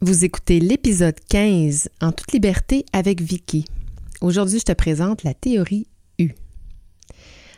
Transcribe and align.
Vous 0.00 0.24
écoutez 0.24 0.60
l'épisode 0.60 1.16
15 1.28 1.88
en 2.00 2.12
toute 2.12 2.30
liberté 2.30 2.86
avec 2.92 3.20
Vicky. 3.20 3.64
Aujourd'hui, 4.20 4.60
je 4.60 4.64
te 4.64 4.72
présente 4.72 5.24
la 5.24 5.34
théorie 5.34 5.88
U. 6.20 6.34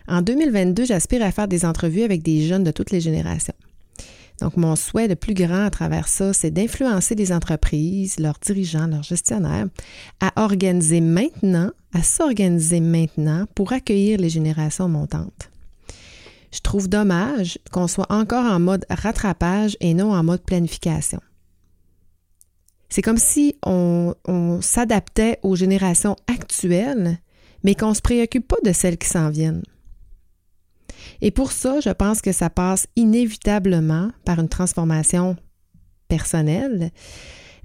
En 0.09 0.23
2022, 0.23 0.87
j'aspire 0.87 1.23
à 1.23 1.33
faire 1.33 1.49
des 1.49 1.67
entrevues 1.67 2.03
avec 2.03 2.23
des 2.23 2.47
jeunes 2.47 2.65
de 2.65 2.71
toutes 2.71 2.93
les 2.93 3.03
générations. 3.03 3.53
Donc, 4.41 4.57
mon 4.57 4.75
souhait 4.75 5.07
le 5.07 5.17
plus 5.17 5.35
grand 5.35 5.67
à 5.67 5.71
travers 5.71 6.09
ça, 6.09 6.33
c'est 6.33 6.51
d'influencer 6.51 7.15
les 7.15 7.31
entreprises, 7.31 8.19
leurs 8.19 8.39
dirigeants, 8.41 8.87
leurs 8.87 9.03
gestionnaires, 9.03 9.67
à 10.21 10.43
organiser 10.43 11.03
maintenant, 11.03 11.71
à 11.93 12.03
s'organiser 12.03 12.81
maintenant 12.81 13.45
pour 13.55 13.75
accueillir 13.75 14.19
les 14.19 14.31
générations 14.31 14.89
montantes. 14.89 15.51
Je 16.55 16.61
trouve 16.61 16.89
dommage 16.89 17.59
qu'on 17.71 17.87
soit 17.87 18.11
encore 18.11 18.51
en 18.51 18.61
mode 18.61 18.87
rattrapage 18.89 19.77
et 19.81 19.93
non 19.93 20.15
en 20.15 20.25
mode 20.25 20.41
planification. 20.41 21.21
C'est 22.91 23.03
comme 23.03 23.19
si 23.19 23.57
on, 23.65 24.15
s'adaptait 24.61 25.39
aux 25.43 25.57
générations 25.57 26.17
actuelles, 26.27 27.19
mais 27.63 27.75
qu'on 27.75 27.91
ne 27.91 27.95
se 27.95 28.03
préoccupe 28.03 28.49
pas 28.49 28.57
de 28.65 28.73
celles 28.73 28.99
qui 28.99 29.09
s'en 29.09 29.31
viennent. 29.31 29.63
Et 31.23 31.31
pour 31.31 31.53
ça, 31.53 31.81
je 31.81 31.91
pense 31.91 32.21
que 32.21 32.33
ça 32.33 32.51
passe 32.51 32.87
inévitablement 32.97 34.11
par 34.25 34.41
une 34.41 34.49
transformation 34.49 35.37
personnelle, 36.09 36.91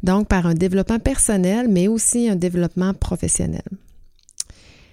donc 0.04 0.28
par 0.28 0.46
un 0.46 0.54
développement 0.54 1.00
personnel, 1.00 1.68
mais 1.70 1.88
aussi 1.88 2.30
un 2.30 2.36
développement 2.36 2.94
professionnel. 2.94 3.64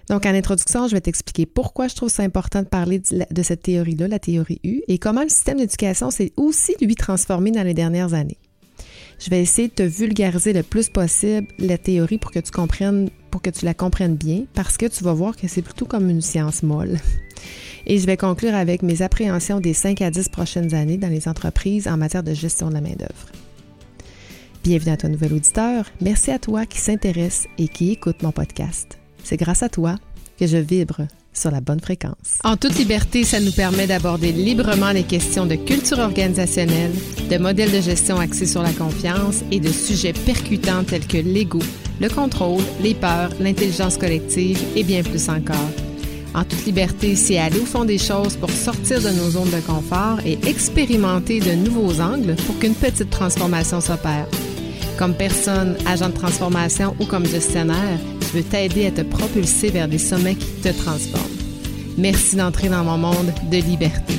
Donc, 0.09 0.27
en 0.27 0.35
introduction, 0.35 0.89
je 0.89 0.93
vais 0.93 1.01
t'expliquer 1.01 1.47
pourquoi 1.47 1.89
je 1.89 1.95
trouve 1.95 2.09
ça 2.09 2.23
important 2.23 2.63
de 2.63 2.69
parler 2.69 3.01
de, 3.01 3.43
cette 3.43 3.63
théorie-là, 3.63 4.09
la 4.09 4.19
théorie 4.19 4.61
U, 4.65 4.83
et 4.89 4.99
comment 4.99 5.23
le 5.23 5.29
système 5.29 5.59
d'éducation 5.59 6.11
s'est 6.11 6.33
aussi, 6.37 6.75
lui, 6.81 6.95
transformé 6.97 7.51
dans 7.51 7.63
les 7.63 7.75
dernières 7.75 8.15
années. 8.15 8.39
Je 9.25 9.31
vais 9.31 9.41
essayer 9.41 9.69
de 9.69 9.73
te 9.73 9.83
vulgariser 9.85 10.53
le 10.53 10.65
plus 10.65 10.89
possible 10.89 11.47
la 11.61 11.79
théorie 11.79 12.19
pour 12.19 12.33
que 12.33 12.41
tu 12.41 12.51
comprennes, 12.51 13.09
pour 13.31 13.41
que 13.41 13.51
tu 13.51 13.65
la 13.65 13.73
comprennes 13.73 14.17
bien, 14.17 14.47
parce 14.53 14.77
que 14.77 14.87
tu 14.87 15.05
vas 15.05 15.13
voir 15.13 15.37
que 15.37 15.47
c'est 15.47 15.63
plutôt 15.63 15.85
comme 15.85 16.11
une 16.11 16.21
science 16.21 16.65
molle. 16.65 16.99
Et 17.87 17.99
je 17.99 18.07
vais 18.07 18.17
conclure 18.17 18.57
avec 18.57 18.83
mes 18.83 19.01
appréhensions 19.01 19.61
des 19.61 19.75
5 19.75 20.03
à 20.03 20.11
10 20.11 20.29
prochaines 20.29 20.75
années 20.75 20.97
dans 20.97 21.09
les 21.09 21.29
entreprises 21.29 21.87
en 21.87 21.97
matière 21.97 22.25
de 22.25 22.35
gestion 22.35 22.69
de 22.69 22.75
la 22.75 22.81
main-d'œuvre. 22.81 23.29
Bienvenue 24.65 24.93
à 24.93 24.97
toi, 24.97 25.09
nouvel 25.09 25.35
auditeur. 25.35 25.85
Merci 26.01 26.33
à 26.33 26.41
toi 26.41 26.67
qui 26.67 26.79
s'intéresse 26.79 27.47
et 27.59 27.69
qui 27.69 27.93
écoute 27.93 28.25
mon 28.25 28.33
podcast. 28.33 28.99
C'est 29.23 29.37
grâce 29.37 29.63
à 29.63 29.69
toi 29.69 29.99
que 30.37 30.49
je 30.49 30.57
vibre 30.57 31.07
sur 31.33 31.51
la 31.51 31.61
bonne 31.61 31.81
fréquence. 31.81 32.39
En 32.45 32.57
toute 32.57 32.79
liberté, 32.79 33.25
ça 33.25 33.41
nous 33.41 33.53
permet 33.53 33.87
d'aborder 33.87 34.33
librement 34.33 34.93
les 34.93 35.03
questions 35.03 35.47
de 35.47 35.55
culture 35.55 35.99
organisationnelle, 35.99 36.93
de 37.31 37.39
modèles 37.39 37.73
de 37.73 37.81
gestion 37.81 38.19
axés 38.19 38.47
sur 38.47 38.63
la 38.63 38.73
confiance 38.73 39.43
et 39.51 39.61
de 39.61 39.71
sujets 39.71 40.13
percutants 40.13 40.85
tels 40.85 41.07
que 41.07 41.19
l'ego, 41.19 41.61
le 42.01 42.09
contrôle, 42.09 42.63
les 42.83 42.95
peurs, 42.95 43.31
l'intelligence 43.41 43.97
collective 43.97 44.61
et 44.77 44.85
bien 44.85 45.03
plus 45.03 45.29
encore. 45.29 45.71
En 46.35 46.45
toute 46.45 46.65
liberté, 46.65 47.15
c'est 47.15 47.39
aller 47.39 47.59
au 47.61 47.67
fond 47.67 47.85
des 47.85 47.99
choses 47.99 48.37
pour 48.37 48.51
sortir 48.51 49.03
de 49.03 49.11
nos 49.11 49.31
zones 49.31 49.51
de 49.51 49.61
confort 49.61 50.19
et 50.25 50.39
expérimenter 50.47 51.41
de 51.41 51.53
nouveaux 51.53 52.01
angles 52.01 52.37
pour 52.47 52.59
qu'une 52.59 52.75
petite 52.75 53.11
transformation 53.11 53.81
s'opère. 53.81 54.27
Comme 54.99 55.15
personne, 55.15 55.77
agent 55.87 56.09
de 56.09 56.15
transformation 56.15 56.95
ou 57.01 57.05
comme 57.05 57.27
gestionnaire, 57.27 57.99
je 58.33 58.39
veux 58.39 58.45
t'aider 58.45 58.87
à 58.87 58.91
te 58.91 59.03
propulser 59.03 59.69
vers 59.69 59.89
des 59.89 59.99
sommets 59.99 60.37
qui 60.37 60.51
te 60.63 60.69
transforment. 60.69 61.37
Merci 61.99 62.37
d'entrer 62.37 62.71
dans 62.71 62.83
mon 62.83 62.97
monde 62.97 63.33
de 63.51 63.57
liberté. 63.59 64.15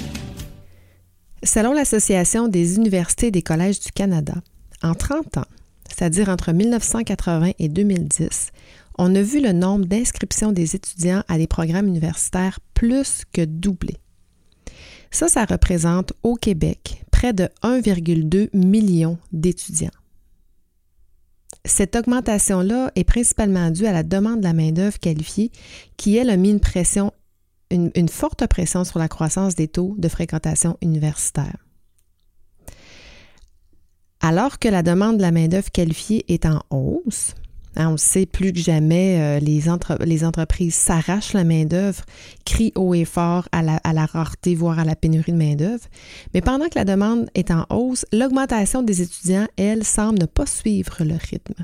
Selon 1.42 1.74
l'Association 1.74 2.48
des 2.48 2.76
universités 2.76 3.28
et 3.28 3.32
des 3.32 3.42
collèges 3.42 3.80
du 3.80 3.92
Canada, 3.92 4.36
en 4.84 4.94
30 4.94 5.38
ans, 5.38 5.48
c'est-à-dire 5.90 6.30
entre 6.30 6.52
1980 6.52 7.54
et 7.58 7.70
2010, 7.70 8.52
on 9.00 9.16
a 9.16 9.22
vu 9.24 9.42
le 9.42 9.52
nombre 9.52 9.86
d'inscriptions 9.86 10.52
des 10.52 10.76
étudiants 10.76 11.24
à 11.28 11.40
des 11.40 11.48
programmes 11.48 11.88
universitaires 11.88 12.60
plus 12.76 13.24
que 13.34 13.44
doubler. 13.44 13.98
Ça, 15.10 15.28
ça 15.28 15.46
représente 15.46 16.14
au 16.22 16.36
Québec 16.36 17.04
près 17.12 17.34
de 17.34 17.50
1,2 17.64 18.50
million 18.54 19.18
d'étudiants. 19.32 19.90
Cette 21.66 21.96
augmentation-là 21.96 22.92
est 22.96 23.06
principalement 23.06 23.72
due 23.72 23.86
à 23.86 23.94
la 23.94 24.04
demande 24.04 24.40
de 24.40 24.44
la 24.44 24.54
main-d'œuvre 24.54 25.00
qualifiée 25.00 25.52
qui, 25.96 26.18
elle, 26.18 26.30
a 26.30 26.36
mis 26.36 26.50
une 26.50 26.60
pression, 26.60 27.14
une, 27.72 27.90
une 27.96 28.10
forte 28.10 28.46
pression 28.48 28.84
sur 28.84 29.00
la 29.00 29.08
croissance 29.08 29.56
des 29.56 29.70
taux 29.70 29.96
de 29.98 30.10
fréquentation 30.10 30.78
universitaire. 30.82 31.58
Alors 34.20 34.60
que 34.60 34.68
la 34.68 34.84
demande 34.84 35.18
de 35.18 35.22
la 35.22 35.32
main-d'œuvre 35.32 35.72
qualifiée 35.72 36.26
est 36.28 36.46
en 36.46 36.62
hausse, 36.70 37.34
Hein, 37.76 37.88
on 37.88 37.92
le 37.92 37.98
sait 37.98 38.26
plus 38.26 38.54
que 38.54 38.60
jamais, 38.60 39.20
euh, 39.20 39.40
les, 39.40 39.64
les, 40.06 40.24
entreprises 40.24 40.76
s'arrachent 40.76 41.34
la 41.34 41.44
main-d'œuvre, 41.44 42.04
crient 42.46 42.72
haut 42.76 42.94
et 42.94 43.06
fort 43.06 43.48
à 43.52 43.62
la, 43.62 43.78
à 43.78 43.94
la, 43.94 44.06
rareté, 44.06 44.56
voire 44.56 44.80
à 44.80 44.86
la 44.86 44.96
pénurie 44.96 45.32
de 45.32 45.38
main-d'œuvre. 45.38 45.86
Mais 46.34 46.42
pendant 46.42 46.66
que 46.66 46.76
la 46.76 46.86
demande 46.86 47.30
est 47.34 47.52
en 47.52 47.66
hausse, 47.70 48.06
l'augmentation 48.12 48.84
des 48.84 49.02
étudiants, 49.02 49.48
elle, 49.58 49.84
semble 49.84 50.20
ne 50.20 50.26
pas 50.26 50.46
suivre 50.46 51.04
le 51.04 51.16
rythme. 51.16 51.64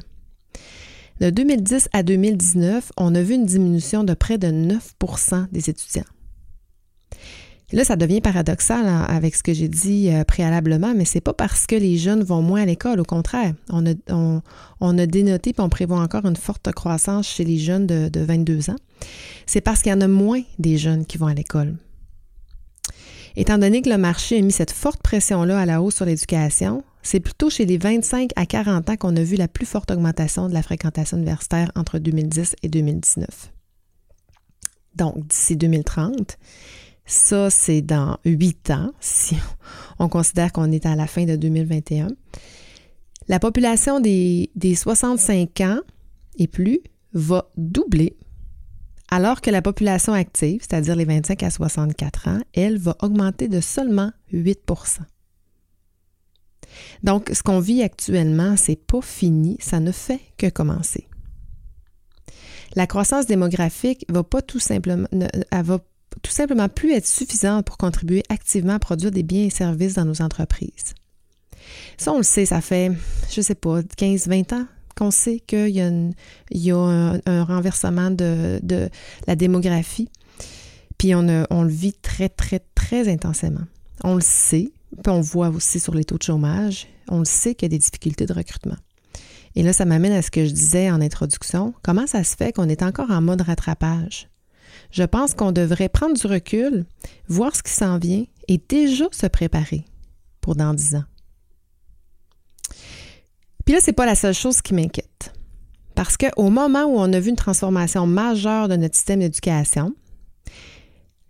De 1.20 1.30
2010 1.30 1.90
à 1.92 2.02
2019, 2.02 2.92
on 2.98 3.14
a 3.14 3.22
vu 3.22 3.36
une 3.36 3.46
diminution 3.46 4.04
de 4.04 4.14
près 4.14 4.38
de 4.38 4.48
9% 4.48 5.48
des 5.52 5.70
étudiants. 5.70 6.06
Là, 7.72 7.84
ça 7.84 7.96
devient 7.96 8.20
paradoxal 8.20 8.88
hein, 8.88 9.06
avec 9.08 9.36
ce 9.36 9.44
que 9.44 9.54
j'ai 9.54 9.68
dit 9.68 10.10
euh, 10.10 10.24
préalablement, 10.24 10.94
mais 10.96 11.06
c'est 11.06 11.22
pas 11.22 11.34
parce 11.34 11.68
que 11.68 11.76
les 11.76 11.98
jeunes 11.98 12.24
vont 12.24 12.42
moins 12.42 12.64
à 12.64 12.66
l'école. 12.66 13.00
Au 13.00 13.06
contraire, 13.06 13.54
on 13.70 13.86
a, 13.86 15.06
dénoté 15.06 15.52
et 15.52 15.62
on 15.62 15.70
prévoit 15.70 16.00
encore 16.00 16.26
une 16.26 16.36
forte 16.36 16.72
croissance 16.72 17.28
chez 17.28 17.44
les 17.44 17.60
jeunes 17.60 17.86
de, 17.86 18.10
de 18.10 18.22
22 18.22 18.72
ans. 18.72 18.76
C'est 19.46 19.62
parce 19.62 19.84
qu'il 19.84 19.92
y 19.92 19.96
en 19.96 20.02
a 20.02 20.08
moins 20.08 20.42
des 20.58 20.78
jeunes 20.78 21.06
qui 21.06 21.20
vont 21.20 21.28
à 21.28 21.34
l'école. 21.34 21.76
Étant 23.36 23.60
donné 23.60 23.82
que 23.82 23.90
le 23.90 23.98
marché 23.98 24.40
a 24.40 24.42
mis 24.42 24.52
cette 24.52 24.72
forte 24.72 25.02
pression-là 25.04 25.60
à 25.60 25.66
la 25.66 25.82
hausse 25.82 25.96
sur 25.96 26.06
l'éducation, 26.06 26.84
c'est 27.04 27.20
plutôt 27.20 27.50
chez 27.50 27.66
les 27.66 27.78
25 27.78 28.32
à 28.36 28.46
40 28.46 28.90
ans 28.90 28.98
qu'on 28.98 29.16
a 29.16 29.24
vu 29.24 29.36
la 29.36 29.48
plus 29.48 29.66
forte 29.66 29.92
augmentation 29.92 30.50
de 30.50 30.54
la 30.54 30.62
fréquentation 30.62 31.18
universitaire 31.18 31.72
entre 31.76 32.00
2010 32.00 32.56
et 32.64 32.68
2019. 32.68 33.52
Donc, 34.96 35.28
d'ici 35.28 35.56
2030, 35.56 36.38
ça, 37.10 37.50
c'est 37.50 37.82
dans 37.82 38.20
huit 38.24 38.70
ans, 38.70 38.92
si 39.00 39.36
on 39.98 40.08
considère 40.10 40.54
qu'on 40.54 40.72
est 40.72 40.86
à 40.86 40.96
la 40.96 41.08
fin 41.08 41.26
de 41.26 41.36
2021. 41.36 42.08
La 43.28 43.40
population 43.40 44.00
des, 44.00 44.50
65 44.76 45.62
ans 45.62 45.80
et 46.38 46.48
plus 46.48 46.80
va 47.14 47.50
doubler, 47.58 48.16
alors 49.10 49.42
que 49.42 49.50
la 49.50 49.62
population 49.62 50.14
active, 50.14 50.62
c'est-à-dire 50.62 50.96
les 50.96 51.06
25 51.06 51.42
à 51.44 51.50
64 51.50 52.28
ans, 52.28 52.40
elle 52.54 52.78
va 52.78 52.96
augmenter 53.02 53.48
de 53.48 53.60
seulement 53.60 54.12
8% 54.32 55.00
Donc, 57.04 57.30
ce 57.34 57.42
qu'on 57.42 57.60
vit 57.60 57.82
actuellement, 57.82 58.56
c'est 58.56 58.76
pas 58.76 59.02
fini, 59.02 59.58
ça 59.60 59.80
ne 59.80 59.92
fait 59.92 60.22
que 60.38 60.48
commencer. 60.50 61.08
La 62.76 62.86
croissance 62.86 63.26
démographique 63.26 64.06
va 64.10 64.24
pas 64.24 64.44
tout 64.44 64.60
simplement, 64.60 65.08
elle 65.12 65.64
va 65.64 65.80
tout 66.22 66.32
simplement 66.32 66.70
plus 66.70 66.92
être 66.94 67.08
suffisante 67.08 67.66
pour 67.66 67.78
contribuer 67.78 68.24
activement 68.30 68.74
à 68.74 68.80
produire 68.80 69.12
des 69.12 69.24
biens 69.24 69.46
et 69.46 69.50
services 69.50 69.94
dans 69.94 70.06
nos 70.06 70.22
entreprises. 70.22 70.96
Ça, 71.98 72.12
on 72.14 72.18
le 72.18 72.24
sait, 72.24 72.46
ça 72.46 72.62
fait, 72.62 72.92
je 73.32 73.40
ne 73.40 73.44
sais 73.44 73.56
pas, 73.56 73.82
15-20 73.82 74.56
ans 74.56 74.66
qu'on 74.96 75.12
sait 75.12 75.40
qu'il 75.40 75.70
y 75.70 76.72
a, 76.72 77.20
un, 77.26 77.44
renversement 77.44 78.12
de, 78.12 78.90
la 79.28 79.36
démographie. 79.36 80.10
Puis 80.98 81.16
on, 81.16 81.46
on 81.50 81.64
le 81.64 81.70
vit 81.70 81.94
très, 81.94 82.28
très, 82.28 82.60
très 82.76 83.08
intensément. 83.08 83.66
On 84.04 84.16
le 84.16 84.22
sait, 84.22 84.72
puis 85.04 85.14
on 85.14 85.22
voit 85.22 85.50
aussi 85.50 85.80
sur 85.80 85.94
les 85.94 86.04
taux 86.04 86.18
de 86.18 86.24
chômage, 86.24 86.88
on 87.08 87.20
le 87.20 87.26
sait 87.26 87.56
qu'il 87.56 87.68
y 87.68 87.70
a 87.70 87.76
des 87.76 87.80
difficultés 87.80 88.26
de 88.26 88.34
recrutement. 88.34 88.78
Et 89.56 89.64
là, 89.64 89.74
ça 89.74 89.86
m'amène 89.86 90.12
à 90.12 90.22
ce 90.22 90.32
que 90.32 90.46
je 90.46 90.52
disais 90.52 90.92
en 90.92 91.02
introduction. 91.02 91.74
Comment 91.82 92.08
ça 92.08 92.24
se 92.24 92.36
fait 92.36 92.54
qu'on 92.54 92.70
est 92.70 92.84
encore 92.84 93.10
en 93.12 93.22
mode 93.22 93.42
rattrapage? 93.42 94.30
Je 94.92 95.04
pense 95.04 95.34
qu'on 95.34 95.52
devrait 95.52 95.90
prendre 95.90 96.16
du 96.16 96.28
recul, 96.28 96.86
voir 97.28 97.56
ce 97.56 97.64
qui 97.64 97.72
s'en 97.72 97.98
vient 97.98 98.26
et 98.48 98.60
déjà 98.70 99.06
se 99.12 99.28
préparer 99.28 99.86
pour 100.42 100.56
dans 100.56 100.74
dix 100.74 100.96
ans. 100.96 101.04
Puis 103.66 103.74
là, 103.76 103.82
ce 103.82 103.88
n'est 103.88 103.94
pas 103.94 104.06
la 104.06 104.16
seule 104.16 104.34
chose 104.34 104.62
qui 104.62 104.74
m'inquiète. 104.74 105.34
Parce 105.94 106.18
qu'au 106.18 106.50
moment 106.50 106.86
où 106.86 106.98
on 106.98 107.14
a 107.14 107.20
vu 107.20 107.30
une 107.30 107.36
transformation 107.36 108.08
majeure 108.08 108.68
de 108.68 108.76
notre 108.76 108.96
système 108.96 109.20
d'éducation, 109.20 109.94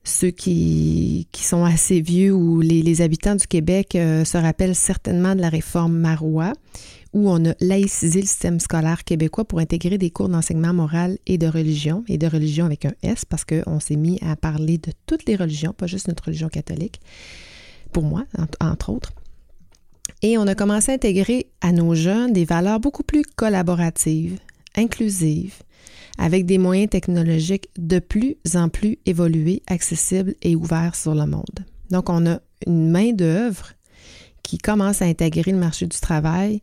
ceux 0.04 0.32
qui, 0.32 1.28
sont 1.34 1.66
assez 1.66 2.02
vieux 2.02 2.34
ou 2.34 2.62
les, 2.62 3.02
habitants 3.02 3.36
du 3.36 3.48
Québec 3.48 3.96
euh, 3.96 4.24
se 4.26 4.38
rappellent 4.38 4.76
certainement 4.76 5.36
de 5.36 5.42
la 5.42 5.50
réforme 5.50 5.98
Marois, 5.98 6.54
où 7.14 7.30
on 7.30 7.44
a 7.46 7.54
laïcisé 7.60 8.22
le 8.22 8.28
système 8.28 8.60
scolaire 8.60 9.04
québécois 9.04 9.46
pour 9.46 9.60
intégrer 9.60 9.98
des 9.98 10.12
cours 10.12 10.30
d'enseignement 10.30 10.74
moral 10.74 11.18
et 11.26 11.38
de 11.38 11.48
religion, 11.48 12.04
et 12.08 12.18
de 12.18 12.28
religion 12.28 12.66
avec 12.66 12.86
un 12.86 12.94
S, 13.02 13.26
parce 13.26 13.46
qu'on 13.46 13.80
s'est 13.80 13.96
mis 13.96 14.20
à 14.22 14.36
parler 14.36 14.78
de 14.78 14.92
toutes 15.06 15.26
les 15.26 15.36
religions, 15.36 15.74
pas 15.74 15.88
juste 15.88 16.08
notre 16.08 16.26
religion 16.26 16.50
catholique, 16.50 17.00
pour 17.92 18.04
moi, 18.04 18.26
entre 18.60 18.90
autres. 18.92 19.14
Et 20.22 20.38
on 20.38 20.48
a 20.48 20.56
commencé 20.56 20.92
à 20.92 20.96
intégrer 20.96 21.50
à 21.62 21.72
nos 21.72 21.96
jeunes 21.96 22.34
des 22.34 22.46
valeurs 22.46 22.80
beaucoup 22.80 23.04
plus 23.04 23.24
collaboratives, 23.24 24.38
inclusives, 24.76 25.56
avec 26.18 26.46
des 26.46 26.58
moyens 26.58 26.90
technologiques 26.90 27.70
de 27.78 28.00
plus 28.00 28.36
en 28.54 28.70
plus 28.70 29.00
évolués, 29.06 29.64
accessibles 29.68 30.36
et 30.42 30.56
ouverts 30.56 30.96
sur 30.96 31.16
le 31.16 31.26
monde. 31.26 31.66
Donc, 31.90 32.10
on 32.10 32.28
a 32.28 32.40
une 32.68 32.92
main-d'œuvre 32.92 33.72
qui 34.44 34.58
commence 34.58 35.02
à 35.02 35.06
intégrer 35.06 35.52
le 35.52 35.58
marché 35.58 35.88
du 35.88 35.98
travail. 36.00 36.62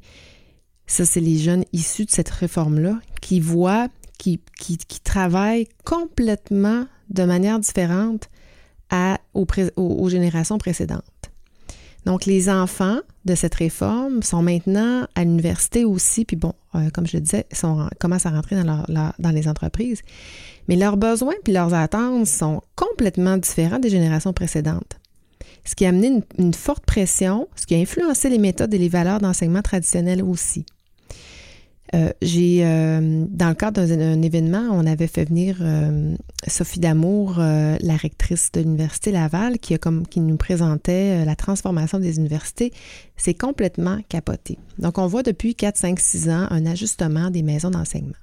Ça, 0.87 1.05
c'est 1.05 1.21
les 1.21 1.39
jeunes 1.39 1.65
issus 1.73 2.05
de 2.05 2.11
cette 2.11 2.29
réforme-là 2.29 3.01
qui 3.21 3.41
voient, 3.41 3.89
qui, 4.19 4.41
qui, 4.59 4.79
travaillent 5.03 5.69
complètement 5.85 6.87
de 7.11 7.25
manière 7.25 7.59
différente 7.59 8.29
aux 9.35 10.09
générations 10.09 10.59
précédentes. 10.59 11.03
Donc, 12.07 12.25
les 12.25 12.49
enfants 12.49 13.01
de 13.25 13.35
cette 13.35 13.57
réforme 13.57 14.23
sont 14.23 14.41
maintenant 14.41 15.09
à 15.17 15.25
l'université 15.25 15.85
aussi, 15.85 16.25
puis 16.25 16.37
bon, 16.37 16.53
euh, 16.77 16.89
comme 16.91 17.05
je 17.05 17.17
le 17.17 17.21
disais, 17.21 17.47
commencent 17.99 18.27
à 18.27 18.31
rentrer 18.31 18.63
dans, 18.63 19.31
les 19.33 19.49
entreprises. 19.49 20.03
Mais 20.69 20.77
leurs 20.77 20.97
besoins 20.97 21.35
puis 21.43 21.53
leurs 21.53 21.75
attentes 21.75 22.29
sont 22.29 22.63
complètement 22.77 23.37
différents 23.37 23.81
des 23.81 23.91
générations 23.91 24.33
précédentes. 24.33 25.01
Ce 25.65 25.75
qui 25.75 25.85
a 25.85 25.89
amené 25.89 26.07
une, 26.07 26.23
une 26.39 26.55
forte 26.55 26.87
pression, 26.87 27.49
ce 27.57 27.67
qui 27.67 27.75
a 27.75 27.79
influencé 27.79 28.29
les 28.29 28.39
méthodes 28.39 28.73
et 28.73 28.79
les 28.79 28.89
valeurs 28.89 29.21
d'enseignement 29.21 29.63
traditionnelles 29.63 30.23
aussi. 30.23 30.65
Euh, 31.95 32.11
j'ai, 32.21 32.61
euh, 32.65 33.25
dans 33.29 33.49
le 33.49 33.55
cadre 33.55 33.85
d'un 33.85 34.21
événement, 34.23 34.69
on 34.73 34.87
avait 34.87 35.07
fait 35.07 35.25
venir 35.25 35.59
euh, 35.61 36.15
Sophie 36.47 36.81
Damour, 36.81 37.37
la 37.39 37.97
rectrice 37.97 38.51
de 38.53 38.61
l'Université 38.61 39.13
Laval, 39.13 39.59
qui, 39.59 39.77
nous 40.17 40.37
présentait 40.37 41.25
la 41.25 41.37
transformation 41.37 41.99
des 41.99 42.17
universités. 42.17 42.73
C'est 43.17 43.35
complètement 43.35 43.99
capoté. 44.09 44.59
Donc, 44.79 44.99
on 44.99 45.07
voit 45.07 45.23
depuis 45.23 45.55
4, 45.55 45.77
5, 45.77 46.01
6 46.01 46.29
ans 46.29 46.47
un 46.51 46.67
ajustement 46.67 47.31
des 47.31 47.43
maisons 47.43 47.71
d'enseignement. 47.71 48.15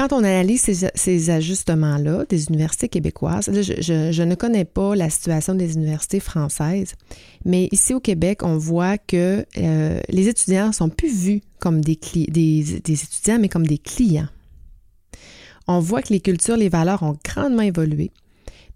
Quand 0.00 0.14
on 0.14 0.24
analyse 0.24 0.88
ces, 0.94 1.28
ajustements-là 1.28 2.24
des 2.26 2.46
universités 2.46 2.88
québécoises, 2.88 3.50
je, 3.52 4.22
ne 4.22 4.34
connais 4.34 4.64
pas 4.64 4.96
la 4.96 5.10
situation 5.10 5.54
des 5.54 5.74
universités 5.74 6.20
françaises, 6.20 6.94
mais 7.44 7.68
ici 7.70 7.92
au 7.92 8.00
Québec, 8.00 8.40
on 8.42 8.56
voit 8.56 8.96
que 8.96 9.44
euh, 9.58 10.00
les 10.08 10.28
étudiants 10.28 10.72
sont 10.72 10.88
plus 10.88 11.14
vus 11.14 11.40
comme 11.58 11.82
des, 11.82 11.98
étudiants, 12.88 13.38
mais 13.38 13.50
comme 13.50 13.66
des 13.66 13.76
clients. 13.76 14.28
On 15.68 15.80
voit 15.80 16.00
que 16.00 16.14
les 16.14 16.20
cultures, 16.20 16.56
les 16.56 16.70
valeurs 16.70 17.02
ont 17.02 17.18
grandement 17.22 17.60
évolué. 17.60 18.10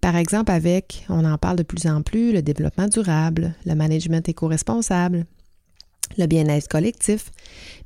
Par 0.03 0.17
exemple, 0.17 0.53
avec, 0.53 1.07
on 1.09 1.25
en 1.25 1.39
parle 1.39 1.57
de 1.57 1.63
plus 1.63 1.87
en 1.87 2.03
plus, 2.03 2.35
le 2.35 2.43
développement 2.43 2.87
durable, 2.89 3.55
le 3.65 3.75
management 3.75 4.29
éco-responsable, 4.29 5.25
le 6.19 6.27
bien-être 6.27 6.69
collectif, 6.69 7.31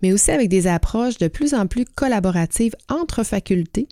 mais 0.03 0.13
aussi 0.13 0.31
avec 0.31 0.49
des 0.49 0.67
approches 0.67 1.19
de 1.19 1.29
plus 1.29 1.55
en 1.55 1.67
plus 1.67 1.85
collaboratives 1.85 2.75
entre 2.89 3.25
facultés 3.25 3.89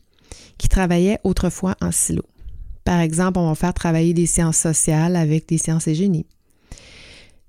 qui 0.58 0.68
travaillaient 0.68 1.20
autrefois 1.24 1.76
en 1.80 1.92
silo. 1.92 2.22
Par 2.84 3.00
exemple, 3.00 3.38
on 3.38 3.48
va 3.48 3.54
faire 3.54 3.74
travailler 3.74 4.14
des 4.14 4.26
sciences 4.26 4.58
sociales 4.58 5.16
avec 5.16 5.48
des 5.48 5.58
sciences 5.58 5.88
et 5.88 5.94
génie. 5.94 6.26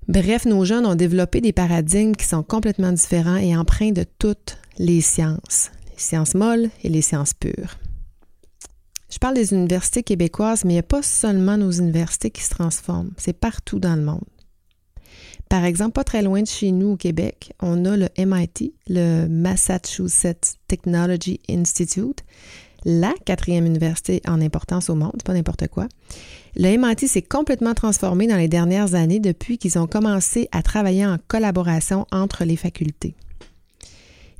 Bref, 0.08 0.46
nos 0.46 0.64
jeunes 0.64 0.86
ont 0.86 0.94
développé 0.94 1.40
des 1.40 1.52
paradigmes 1.52 2.16
qui 2.16 2.26
sont 2.26 2.42
complètement 2.42 2.92
différents 2.92 3.36
et 3.36 3.56
empreints 3.56 3.92
de 3.92 4.04
toutes 4.18 4.56
les 4.78 5.00
sciences, 5.00 5.70
les 5.92 6.00
sciences 6.00 6.34
molles 6.34 6.70
et 6.82 6.88
les 6.88 7.02
sciences 7.02 7.34
pures. 7.34 7.76
Je 9.10 9.18
parle 9.18 9.34
des 9.34 9.52
universités 9.52 10.02
québécoises, 10.02 10.64
mais 10.64 10.72
il 10.72 10.76
n'y 10.76 10.80
a 10.80 10.84
pas 10.84 11.02
seulement 11.02 11.56
nos 11.56 11.70
universités 11.70 12.30
qui 12.30 12.42
se 12.42 12.50
transforment, 12.50 13.12
c'est 13.16 13.38
partout 13.38 13.78
dans 13.78 13.96
le 13.96 14.02
monde. 14.02 14.24
Par 15.48 15.64
exemple, 15.64 15.92
pas 15.92 16.04
très 16.04 16.22
loin 16.22 16.42
de 16.42 16.46
chez 16.46 16.72
nous 16.72 16.90
au 16.90 16.96
Québec, 16.96 17.52
on 17.60 17.84
a 17.86 17.96
le 17.96 18.08
MIT, 18.18 18.74
le 18.88 19.26
Massachusetts 19.28 20.56
Technology 20.66 21.40
Institute, 21.48 22.22
la 22.84 23.14
quatrième 23.24 23.64
université 23.64 24.20
en 24.26 24.40
importance 24.42 24.90
au 24.90 24.94
monde, 24.94 25.22
pas 25.24 25.32
n'importe 25.32 25.68
quoi. 25.68 25.88
Le 26.54 26.76
MIT 26.76 27.08
s'est 27.08 27.22
complètement 27.22 27.74
transformé 27.74 28.26
dans 28.26 28.36
les 28.36 28.48
dernières 28.48 28.94
années 28.94 29.20
depuis 29.20 29.58
qu'ils 29.58 29.78
ont 29.78 29.86
commencé 29.86 30.48
à 30.52 30.62
travailler 30.62 31.06
en 31.06 31.16
collaboration 31.28 32.06
entre 32.12 32.44
les 32.44 32.56
facultés. 32.56 33.14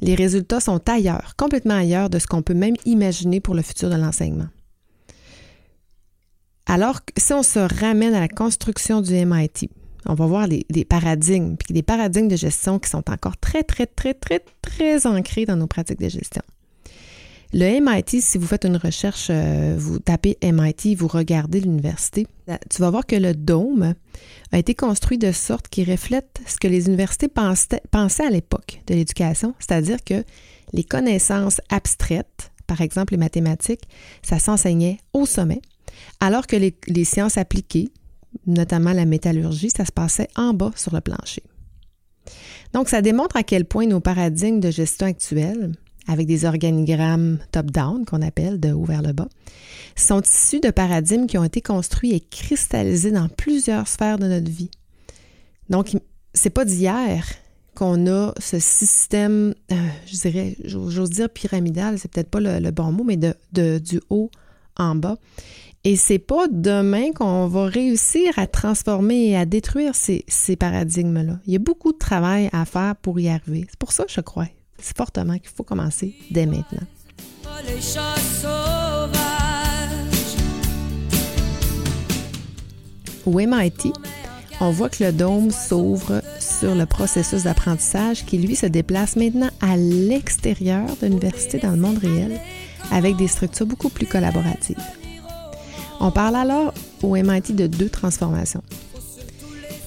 Les 0.00 0.14
résultats 0.14 0.60
sont 0.60 0.88
ailleurs, 0.88 1.34
complètement 1.36 1.74
ailleurs 1.74 2.10
de 2.10 2.18
ce 2.18 2.26
qu'on 2.26 2.42
peut 2.42 2.54
même 2.54 2.76
imaginer 2.84 3.40
pour 3.40 3.54
le 3.54 3.62
futur 3.62 3.90
de 3.90 3.96
l'enseignement. 3.96 4.48
Alors, 6.66 7.00
si 7.16 7.32
on 7.32 7.42
se 7.42 7.58
ramène 7.58 8.14
à 8.14 8.20
la 8.20 8.28
construction 8.28 9.00
du 9.00 9.14
MIT, 9.14 9.70
on 10.08 10.14
va 10.14 10.26
voir 10.26 10.48
des, 10.48 10.84
paradigmes, 10.84 11.56
puis 11.56 11.74
des 11.74 11.82
paradigmes 11.82 12.28
de 12.28 12.36
gestion 12.36 12.78
qui 12.78 12.88
sont 12.88 13.08
encore 13.10 13.36
très, 13.36 13.62
très, 13.62 13.86
très, 13.86 14.14
très, 14.14 14.42
très 14.62 15.06
ancrés 15.06 15.44
dans 15.44 15.56
nos 15.56 15.66
pratiques 15.66 16.00
de 16.00 16.08
gestion. 16.08 16.42
Le 17.52 17.80
MIT, 17.80 18.20
si 18.20 18.36
vous 18.36 18.46
faites 18.46 18.64
une 18.64 18.76
recherche, 18.76 19.28
euh, 19.30 19.74
vous 19.78 19.98
tapez 19.98 20.36
MIT, 20.42 20.94
vous 20.96 21.08
regardez 21.08 21.60
l'université, 21.60 22.26
tu 22.70 22.82
vas 22.82 22.90
voir 22.90 23.06
que 23.06 23.16
le 23.16 23.34
dôme 23.34 23.94
a 24.52 24.58
été 24.58 24.74
construit 24.74 25.16
de 25.16 25.32
sorte 25.32 25.68
qu'il 25.68 25.90
reflète 25.90 26.40
ce 26.46 26.56
que 26.58 26.68
les 26.68 26.88
universités 26.88 27.28
pensaient, 27.28 27.82
pensaient 27.90 28.26
à 28.26 28.30
l'époque 28.30 28.82
de 28.86 28.94
l'éducation, 28.94 29.54
c'est-à-dire 29.60 30.02
que 30.04 30.24
les 30.74 30.84
connaissances 30.84 31.60
abstraites, 31.70 32.52
par 32.66 32.82
exemple 32.82 33.14
les 33.14 33.18
mathématiques, 33.18 33.88
ça 34.22 34.38
s'enseignait 34.38 34.98
au 35.14 35.24
sommet, 35.24 35.62
alors 36.20 36.46
que 36.46 36.56
les 36.56 37.04
sciences 37.04 37.38
appliquées, 37.38 37.90
notamment 38.46 38.92
la 38.92 39.04
métallurgie, 39.04 39.70
ça 39.74 39.84
se 39.84 39.92
passait 39.92 40.28
en 40.36 40.54
bas 40.54 40.72
sur 40.76 40.94
le 40.94 41.00
plancher. 41.00 41.42
Donc, 42.72 42.88
ça 42.88 43.02
démontre 43.02 43.36
à 43.36 43.42
quel 43.42 43.64
point 43.64 43.86
nos 43.86 44.00
paradigmes 44.00 44.60
de 44.60 44.70
gestion 44.70 45.06
actuels, 45.06 45.72
avec 46.06 46.26
des 46.26 46.44
organigrammes 46.44 47.38
top-down 47.52 48.04
qu'on 48.04 48.22
appelle 48.22 48.60
de 48.60 48.72
haut 48.72 48.84
vers 48.84 49.02
le 49.02 49.12
bas, 49.12 49.28
sont 49.96 50.22
issus 50.22 50.60
de 50.60 50.70
paradigmes 50.70 51.26
qui 51.26 51.38
ont 51.38 51.44
été 51.44 51.60
construits 51.60 52.12
et 52.12 52.20
cristallisés 52.20 53.10
dans 53.10 53.28
plusieurs 53.28 53.88
sphères 53.88 54.18
de 54.18 54.26
notre 54.26 54.50
vie. 54.50 54.70
Donc, 55.70 55.96
c'est 56.34 56.50
pas 56.50 56.64
d'hier 56.64 57.26
qu'on 57.74 58.06
a 58.06 58.32
ce 58.38 58.58
système, 58.58 59.54
euh, 59.70 59.74
je 60.06 60.16
dirais, 60.16 60.56
j'ose 60.64 61.10
dire 61.10 61.30
pyramidal, 61.30 61.98
c'est 61.98 62.10
peut-être 62.10 62.30
pas 62.30 62.40
le, 62.40 62.70
bon 62.70 62.90
mot, 62.90 63.04
mais 63.04 63.16
de, 63.16 63.78
du 63.78 64.00
haut 64.10 64.30
en 64.76 64.94
bas. 64.94 65.16
Et 65.90 65.96
c'est 65.96 66.18
pas 66.18 66.48
demain 66.50 67.12
qu'on 67.12 67.46
va 67.46 67.64
réussir 67.64 68.38
à 68.38 68.46
transformer 68.46 69.28
et 69.28 69.38
à 69.38 69.46
détruire 69.46 69.94
ces, 69.94 70.22
paradigmes-là. 70.54 71.38
Il 71.46 71.54
y 71.54 71.56
a 71.56 71.58
beaucoup 71.58 71.94
de 71.94 71.96
travail 71.96 72.50
à 72.52 72.66
faire 72.66 72.94
pour 72.96 73.18
y 73.18 73.30
arriver. 73.30 73.64
C'est 73.70 73.78
pour 73.78 73.92
ça, 73.92 74.04
je 74.06 74.20
crois, 74.20 74.48
c'est 74.78 74.94
fortement 74.94 75.38
qu'il 75.38 75.48
faut 75.48 75.62
commencer 75.62 76.14
dès 76.30 76.44
maintenant. 76.44 76.86
Au 83.24 83.32
MIT, 83.32 83.90
on 84.60 84.70
voit 84.70 84.90
que 84.90 85.04
le 85.04 85.12
dôme 85.12 85.50
s'ouvre 85.50 86.20
sur 86.38 86.74
le 86.74 86.84
processus 86.84 87.44
d'apprentissage 87.44 88.26
qui, 88.26 88.36
lui, 88.36 88.56
se 88.56 88.66
déplace 88.66 89.16
maintenant 89.16 89.48
à 89.62 89.78
l'extérieur 89.78 90.84
de 91.00 91.06
l'université 91.06 91.60
dans 91.60 91.70
le 91.70 91.78
monde 91.78 91.96
réel 91.96 92.38
avec 92.90 93.16
des 93.16 93.26
structures 93.26 93.64
beaucoup 93.64 93.88
plus 93.88 94.06
collaboratives. 94.06 94.76
On 96.00 96.10
parle 96.10 96.36
alors 96.36 96.72
au 97.02 97.16
MIT 97.16 97.54
de 97.54 97.66
deux 97.66 97.88
transformations. 97.88 98.62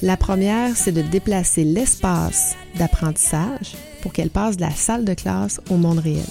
La 0.02 0.18
première, 0.18 0.76
c'est 0.76 0.92
de 0.92 1.02
déplacer 1.02 1.64
l'espace 1.64 2.56
d'apprentissage 2.78 3.76
pour 4.02 4.12
qu'elle 4.12 4.30
passe 4.30 4.58
de 4.58 4.62
la 4.62 4.72
salle 4.72 5.06
de 5.06 5.14
classe 5.14 5.62
au 5.70 5.78
monde 5.78 6.00
réel. 6.00 6.26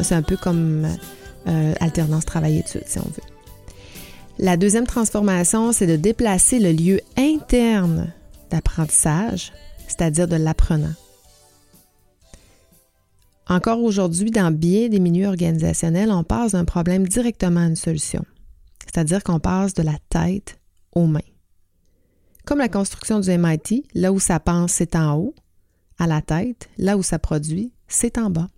C'est 0.00 0.14
un 0.14 0.22
peu 0.22 0.36
comme 0.36 0.88
euh, 1.46 1.74
alternance 1.80 2.24
travail-études, 2.24 2.86
si 2.86 2.98
on 2.98 3.08
veut. 3.08 3.22
La 4.38 4.56
deuxième 4.56 4.86
transformation, 4.86 5.72
c'est 5.72 5.86
de 5.86 5.96
déplacer 5.96 6.58
le 6.58 6.72
lieu 6.72 7.00
interne 7.16 8.12
d'apprentissage, 8.50 9.52
c'est-à-dire 9.86 10.26
de 10.26 10.36
l'apprenant. 10.36 10.94
Encore 13.48 13.82
aujourd'hui, 13.82 14.30
dans 14.30 14.50
bien 14.50 14.88
des 14.88 14.98
milieux 14.98 15.26
organisationnels, 15.26 16.10
on 16.10 16.24
passe 16.24 16.52
d'un 16.52 16.64
problème 16.64 17.06
directement 17.06 17.60
à 17.60 17.66
une 17.66 17.76
solution. 17.76 18.24
C'est-à-dire 18.84 19.22
qu'on 19.22 19.40
passe 19.40 19.74
de 19.74 19.82
la 19.82 19.96
tête 20.08 20.58
aux 20.92 21.06
mains. 21.06 21.20
Comme 22.44 22.58
la 22.58 22.68
construction 22.68 23.20
du 23.20 23.30
MIT, 23.30 23.84
là 23.94 24.12
où 24.12 24.18
ça 24.18 24.40
pense, 24.40 24.72
c'est 24.72 24.96
en 24.96 25.16
haut, 25.16 25.34
à 25.98 26.06
la 26.06 26.20
tête, 26.20 26.68
là 26.78 26.96
où 26.96 27.02
ça 27.02 27.18
produit, 27.18 27.72
c'est 27.86 28.18
en 28.18 28.30
bas. 28.30 28.48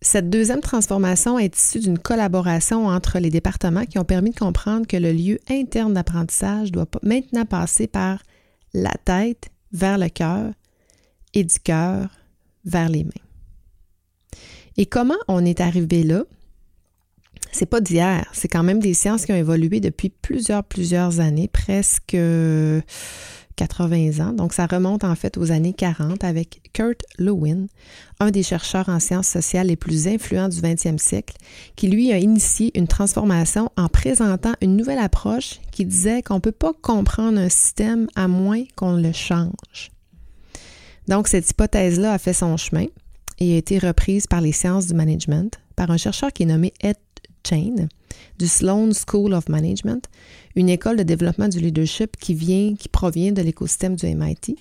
Cette 0.00 0.30
deuxième 0.30 0.60
transformation 0.60 1.38
est 1.38 1.56
issue 1.56 1.78
d'une 1.78 1.98
collaboration 1.98 2.88
entre 2.88 3.20
les 3.20 3.30
départements 3.30 3.86
qui 3.86 4.00
ont 4.00 4.04
permis 4.04 4.30
de 4.30 4.38
comprendre 4.38 4.84
que 4.84 4.96
le 4.96 5.12
lieu 5.12 5.38
interne 5.48 5.94
d'apprentissage 5.94 6.72
doit 6.72 6.88
maintenant 7.04 7.44
passer 7.44 7.86
par 7.86 8.20
la 8.74 8.92
tête 9.04 9.50
vers 9.70 9.98
le 9.98 10.08
cœur 10.08 10.52
et 11.34 11.44
du 11.44 11.60
cœur 11.60 12.08
vers 12.64 12.88
les 12.88 13.04
mains. 13.04 13.10
Et 14.76 14.86
comment 14.86 15.18
on 15.28 15.44
est 15.44 15.60
arrivé 15.60 16.02
là? 16.02 16.24
C'est 17.52 17.66
pas 17.66 17.80
d'hier, 17.80 18.26
c'est 18.32 18.48
quand 18.48 18.62
même 18.62 18.80
des 18.80 18.94
sciences 18.94 19.26
qui 19.26 19.32
ont 19.32 19.36
évolué 19.36 19.80
depuis 19.80 20.08
plusieurs, 20.08 20.64
plusieurs 20.64 21.20
années, 21.20 21.48
presque 21.48 22.16
80 23.56 24.26
ans. 24.26 24.32
Donc, 24.32 24.54
ça 24.54 24.66
remonte 24.66 25.04
en 25.04 25.14
fait 25.14 25.36
aux 25.36 25.52
années 25.52 25.74
40 25.74 26.24
avec 26.24 26.62
Kurt 26.72 27.02
Lewin, 27.18 27.66
un 28.20 28.30
des 28.30 28.42
chercheurs 28.42 28.88
en 28.88 28.98
sciences 28.98 29.28
sociales 29.28 29.66
les 29.66 29.76
plus 29.76 30.08
influents 30.08 30.48
du 30.48 30.60
20e 30.60 30.98
siècle, 30.98 31.36
qui 31.76 31.88
lui 31.88 32.12
a 32.12 32.18
initié 32.18 32.76
une 32.76 32.88
transformation 32.88 33.70
en 33.76 33.88
présentant 33.88 34.54
une 34.62 34.76
nouvelle 34.76 34.98
approche 34.98 35.60
qui 35.70 35.84
disait 35.84 36.22
qu'on 36.22 36.36
ne 36.36 36.40
peut 36.40 36.52
pas 36.52 36.72
comprendre 36.80 37.38
un 37.38 37.48
système 37.48 38.08
à 38.14 38.28
moins 38.28 38.64
qu'on 38.76 38.96
le 38.96 39.12
change. 39.12 39.90
Donc, 41.08 41.28
cette 41.28 41.48
hypothèse-là 41.50 42.14
a 42.14 42.18
fait 42.18 42.32
son 42.32 42.56
chemin 42.56 42.86
et 43.38 43.54
a 43.54 43.58
été 43.58 43.78
reprise 43.78 44.26
par 44.26 44.40
les 44.40 44.52
sciences 44.52 44.86
du 44.86 44.94
management 44.94 45.60
par 45.76 45.90
un 45.90 45.96
chercheur 45.96 46.32
qui 46.32 46.44
est 46.44 46.46
nommé 46.46 46.72
Ed 46.80 46.96
Chain 47.46 47.88
du 48.38 48.46
Sloan 48.46 48.90
School 48.92 49.34
of 49.34 49.48
Management, 49.48 50.08
une 50.56 50.68
école 50.68 50.96
de 50.96 51.02
développement 51.02 51.48
du 51.48 51.60
leadership 51.60 52.16
qui 52.16 52.34
vient, 52.34 52.74
qui 52.74 52.88
provient 52.88 53.32
de 53.32 53.42
l'écosystème 53.42 53.96
du 53.96 54.06
MIT. 54.06 54.56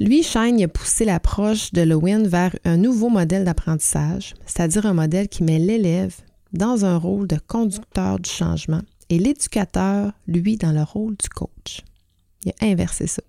Lui, 0.00 0.22
Shine 0.22 0.62
a 0.62 0.68
poussé 0.68 1.04
l'approche 1.04 1.72
de 1.72 1.82
Lewin 1.82 2.22
vers 2.22 2.54
un 2.64 2.76
nouveau 2.76 3.08
modèle 3.08 3.44
d'apprentissage, 3.44 4.34
c'est-à-dire 4.46 4.86
un 4.86 4.94
modèle 4.94 5.28
qui 5.28 5.42
met 5.42 5.58
l'élève 5.58 6.14
dans 6.52 6.84
un 6.84 6.96
rôle 6.96 7.26
de 7.26 7.38
conducteur 7.46 8.20
du 8.20 8.30
changement 8.30 8.82
et 9.10 9.18
l'éducateur, 9.18 10.12
lui, 10.26 10.56
dans 10.56 10.72
le 10.72 10.82
rôle 10.82 11.16
du 11.16 11.28
coach. 11.28 11.82
Il 12.44 12.52
a 12.60 12.66
inversé 12.66 13.06
ça. 13.06 13.22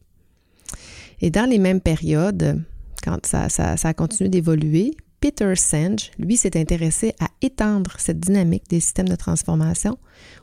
Et 1.21 1.31
dans 1.31 1.49
les 1.49 1.57
mêmes 1.57 1.81
périodes, 1.81 2.61
quand 3.03 3.25
ça, 3.25 3.49
ça 3.49 3.75
a 3.81 3.93
continué 3.93 4.29
d'évoluer, 4.29 4.95
Peter 5.19 5.55
Senge, 5.55 6.11
lui, 6.17 6.37
s'est 6.37 6.57
intéressé 6.57 7.13
à 7.19 7.27
étendre 7.41 7.95
cette 7.97 8.19
dynamique 8.19 8.69
des 8.69 8.79
systèmes 8.79 9.09
de 9.09 9.15
transformation 9.15 9.97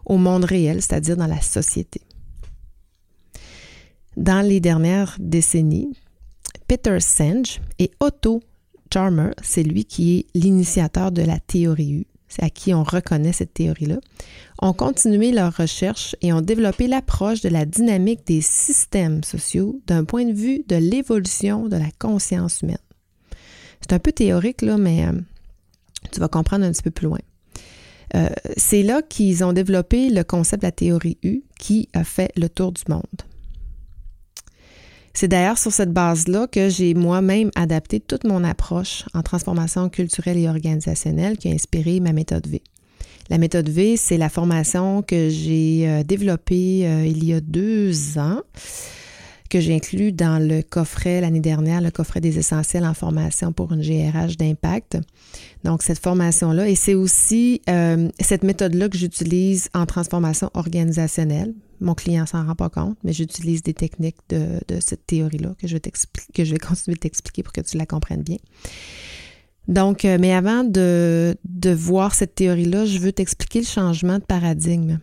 au 0.04 0.18
monde 0.18 0.44
réel, 0.44 0.82
c'est-à-dire 0.82 1.16
dans 1.16 1.26
la 1.26 1.40
société. 1.40 2.02
Dans 4.16 4.46
les 4.46 4.60
dernières 4.60 5.16
décennies, 5.18 5.96
Peter 6.68 7.00
Senge 7.00 7.60
et 7.78 7.90
Otto 8.00 8.42
Charmer, 8.92 9.30
c'est 9.42 9.62
lui 9.62 9.84
qui 9.84 10.18
est 10.18 10.26
l'initiateur 10.34 11.12
de 11.12 11.22
la 11.22 11.38
théorie 11.38 11.92
U, 11.92 12.06
c'est 12.28 12.42
à 12.42 12.50
qui 12.50 12.72
on 12.74 12.82
reconnaît 12.82 13.32
cette 13.32 13.54
théorie-là, 13.54 13.98
ont 14.60 14.72
continué 14.72 15.32
leurs 15.32 15.56
recherches 15.56 16.16
et 16.22 16.32
ont 16.32 16.40
développé 16.40 16.86
l'approche 16.86 17.40
de 17.40 17.48
la 17.48 17.64
dynamique 17.64 18.26
des 18.26 18.40
systèmes 18.40 19.22
sociaux 19.22 19.80
d'un 19.86 20.04
point 20.04 20.24
de 20.24 20.32
vue 20.32 20.64
de 20.66 20.76
l'évolution 20.76 21.68
de 21.68 21.76
la 21.76 21.90
conscience 21.98 22.62
humaine. 22.62 22.78
C'est 23.80 23.92
un 23.92 23.98
peu 23.98 24.12
théorique, 24.12 24.62
là, 24.62 24.76
mais 24.76 25.06
euh, 25.06 25.12
tu 26.12 26.20
vas 26.20 26.28
comprendre 26.28 26.64
un 26.64 26.72
petit 26.72 26.82
peu 26.82 26.90
plus 26.90 27.06
loin. 27.06 27.18
Euh, 28.14 28.28
c'est 28.56 28.82
là 28.82 29.02
qu'ils 29.02 29.44
ont 29.44 29.52
développé 29.52 30.10
le 30.10 30.22
concept 30.22 30.62
de 30.62 30.68
la 30.68 30.72
théorie 30.72 31.18
U 31.22 31.42
qui 31.58 31.88
a 31.92 32.04
fait 32.04 32.30
le 32.36 32.48
tour 32.48 32.72
du 32.72 32.82
monde. 32.88 33.02
C'est 35.12 35.28
d'ailleurs 35.28 35.58
sur 35.58 35.72
cette 35.72 35.92
base-là 35.92 36.46
que 36.46 36.68
j'ai 36.68 36.94
moi-même 36.94 37.50
adapté 37.54 38.00
toute 38.00 38.24
mon 38.24 38.44
approche 38.44 39.04
en 39.14 39.22
transformation 39.22 39.88
culturelle 39.88 40.36
et 40.36 40.48
organisationnelle 40.48 41.38
qui 41.38 41.48
a 41.48 41.52
inspiré 41.52 42.00
ma 42.00 42.12
méthode 42.12 42.46
V. 42.46 42.62
La 43.30 43.38
méthode 43.38 43.68
V, 43.68 43.96
c'est 43.96 44.18
la 44.18 44.28
formation 44.28 45.02
que 45.02 45.30
j'ai 45.30 45.88
euh, 45.88 46.02
développée 46.04 46.80
il 47.06 47.24
y 47.24 47.32
a 47.32 47.40
deux 47.40 48.18
ans 48.18 48.42
que 49.48 49.60
j'ai 49.60 49.74
inclus 49.74 50.12
dans 50.12 50.38
le 50.38 50.62
coffret 50.62 51.20
l'année 51.20 51.40
dernière, 51.40 51.80
le 51.80 51.90
coffret 51.90 52.20
des 52.20 52.38
essentiels 52.38 52.84
en 52.84 52.94
formation 52.94 53.52
pour 53.52 53.72
une 53.72 53.82
GRH 53.82 54.36
d'impact. 54.36 54.98
Donc, 55.64 55.82
cette 55.82 55.98
formation-là, 55.98 56.68
et 56.68 56.74
c'est 56.74 56.94
aussi 56.94 57.60
euh, 57.68 58.08
cette 58.20 58.44
méthode-là 58.44 58.88
que 58.88 58.96
j'utilise 58.96 59.68
en 59.74 59.86
transformation 59.86 60.50
organisationnelle. 60.54 61.54
Mon 61.80 61.94
client 61.94 62.26
s'en 62.26 62.46
rend 62.46 62.54
pas 62.54 62.70
compte, 62.70 62.96
mais 63.04 63.12
j'utilise 63.12 63.62
des 63.62 63.74
techniques 63.74 64.16
de, 64.28 64.60
cette 64.80 65.06
théorie-là 65.06 65.54
que 65.60 65.66
je, 65.66 65.76
que 65.76 66.44
je 66.44 66.52
vais 66.52 66.58
continuer 66.66 66.94
de 66.94 67.00
t'expliquer 67.00 67.42
pour 67.42 67.52
que 67.52 67.60
tu 67.60 67.76
la 67.76 67.86
comprennes 67.86 68.22
bien. 68.22 68.38
Donc, 69.68 70.04
euh, 70.04 70.16
mais 70.20 70.32
avant 70.32 70.62
de, 70.62 71.36
de 71.44 71.70
voir 71.70 72.14
cette 72.14 72.34
théorie-là, 72.36 72.86
je 72.86 72.98
veux 72.98 73.12
t'expliquer 73.12 73.60
le 73.60 73.66
changement 73.66 74.18
de 74.18 74.24
paradigme 74.24 75.00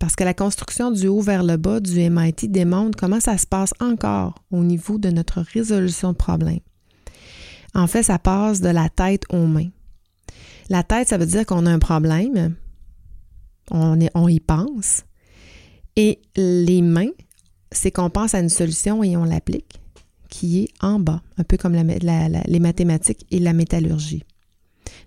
parce 0.00 0.16
que 0.16 0.24
la 0.24 0.34
construction 0.34 0.90
du 0.90 1.06
haut 1.08 1.20
vers 1.20 1.44
le 1.44 1.58
bas 1.58 1.78
du 1.78 2.10
MIT 2.10 2.48
démontre 2.48 2.98
comment 2.98 3.20
ça 3.20 3.36
se 3.36 3.46
passe 3.46 3.74
encore 3.80 4.42
au 4.50 4.64
niveau 4.64 4.98
de 4.98 5.10
notre 5.10 5.42
résolution 5.42 6.12
de 6.12 6.16
problèmes. 6.16 6.60
En 7.74 7.86
fait, 7.86 8.02
ça 8.02 8.18
passe 8.18 8.62
de 8.62 8.70
la 8.70 8.88
tête 8.88 9.24
aux 9.28 9.46
mains. 9.46 9.68
La 10.70 10.82
tête, 10.82 11.08
ça 11.08 11.18
veut 11.18 11.26
dire 11.26 11.44
qu'on 11.44 11.66
a 11.66 11.70
un 11.70 11.78
problème, 11.78 12.56
on, 13.70 14.28
y 14.28 14.40
pense, 14.40 15.04
et 15.96 16.20
les 16.34 16.80
mains, 16.80 17.10
c'est 17.70 17.90
qu'on 17.90 18.08
pense 18.08 18.34
à 18.34 18.40
une 18.40 18.48
solution 18.48 19.04
et 19.04 19.16
on 19.18 19.24
l'applique, 19.24 19.80
qui 20.30 20.62
est 20.62 20.68
en 20.80 20.98
bas, 20.98 21.22
un 21.36 21.44
peu 21.44 21.58
comme 21.58 21.74
les 21.74 22.60
mathématiques 22.60 23.26
et 23.30 23.38
la 23.38 23.52
métallurgie. 23.52 24.24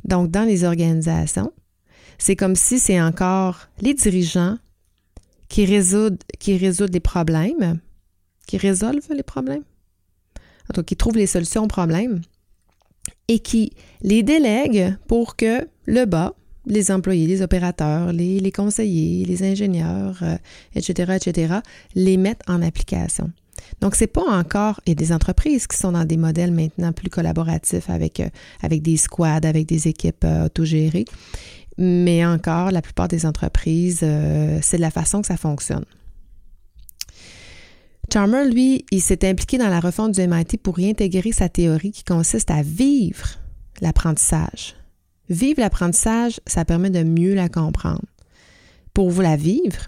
Donc, 0.06 0.30
dans 0.30 0.44
les 0.44 0.64
organisations, 0.66 1.52
c'est 2.20 2.36
comme 2.36 2.56
si 2.56 2.78
c'est 2.78 3.02
encore 3.02 3.70
les 3.82 3.96
dirigeants 3.96 4.58
qui 5.54 5.66
résoudent, 5.66 6.18
qui 6.40 6.58
les 6.58 7.00
problèmes, 7.00 7.80
qui 8.48 8.58
résolvent 8.58 9.14
les 9.16 9.22
problèmes, 9.22 9.62
donc 10.74 10.86
qui 10.86 10.96
trouvent 10.96 11.16
les 11.16 11.28
solutions 11.28 11.66
aux 11.66 11.68
problèmes 11.68 12.22
et 13.28 13.38
qui 13.38 13.74
les 14.02 14.24
délèguent 14.24 14.96
pour 15.08 15.36
que 15.36 15.68
le 15.86 16.06
bas, 16.06 16.34
les 16.66 16.90
employés, 16.90 17.28
les 17.28 17.44
opérateurs, 17.44 18.12
les, 18.12 18.52
conseillers, 18.52 19.26
les 19.26 19.44
ingénieurs, 19.44 20.24
etc., 20.74 21.12
euh, 21.12 21.16
etc., 21.18 21.54
les 21.94 22.18
mettent 22.18 22.42
en 22.48 22.64
application. 22.64 23.32
Donc, 23.80 23.94
c'est 23.96 24.08
pas 24.08 24.26
encore, 24.28 24.82
il 24.86 24.90
y 24.90 24.92
a 24.94 24.96
des 24.96 25.12
entreprises 25.12 25.68
qui 25.68 25.78
sont 25.78 25.92
dans 25.92 26.06
des 26.06 26.18
modèles 26.18 26.52
maintenant 26.52 26.94
plus 26.94 27.10
collaboratifs 27.12 27.92
avec, 27.92 28.20
euh, 28.20 28.30
avec 28.62 28.82
des 28.82 28.98
squads, 28.98 29.46
avec 29.46 29.68
des 29.68 29.88
équipes 29.88 30.24
euh, 30.24 30.46
autogérées. 30.46 31.06
Mais 31.78 32.26
encore, 32.26 32.72
la 32.72 32.82
plupart 32.82 33.08
des 33.08 33.26
entreprises, 33.26 34.02
euh, 34.04 34.60
c'est 34.62 34.78
de 34.78 34.82
la 34.82 34.92
façon 34.92 35.22
que 35.22 35.28
ça 35.28 35.38
fonctionne. 35.38 35.86
Charmer, 38.12 38.48
lui, 38.48 38.86
il 38.92 39.02
s'est 39.02 39.28
impliqué 39.28 39.58
dans 39.58 39.70
la 39.70 39.80
refonte 39.80 40.12
du 40.12 40.28
MIT 40.28 40.58
pour 40.62 40.76
réintégrer 40.76 41.32
sa 41.32 41.50
théorie 41.50 41.92
qui 41.92 42.04
consiste 42.04 42.52
à 42.52 42.62
vivre 42.62 43.40
l'apprentissage. 43.82 44.76
Vivre 45.30 45.62
l'apprentissage, 45.62 46.40
ça 46.46 46.66
permet 46.66 46.92
de 46.92 47.04
mieux 47.04 47.34
la 47.34 47.50
comprendre. 47.50 48.06
Pour 48.94 49.10
vous 49.10 49.22
la 49.22 49.36
vivre, 49.36 49.88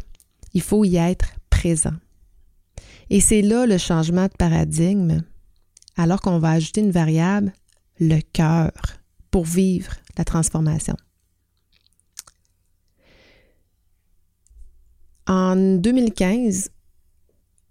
il 0.53 0.61
faut 0.61 0.85
y 0.85 0.95
être 0.95 1.35
présent. 1.51 1.93
Et 3.11 3.19
c'est 3.21 3.43
là 3.43 3.67
le 3.67 3.77
changement 3.77 4.23
de 4.23 4.33
paradigme, 4.39 5.21
alors 5.95 6.21
qu'on 6.21 6.39
va 6.39 6.51
ajouter 6.51 6.81
une 6.81 6.91
variable, 6.91 7.53
le 7.99 8.21
cœur, 8.33 8.71
pour 9.29 9.45
vivre 9.45 9.93
la 10.17 10.23
transformation. 10.23 10.95
En 15.27 15.55
2015, 15.55 16.69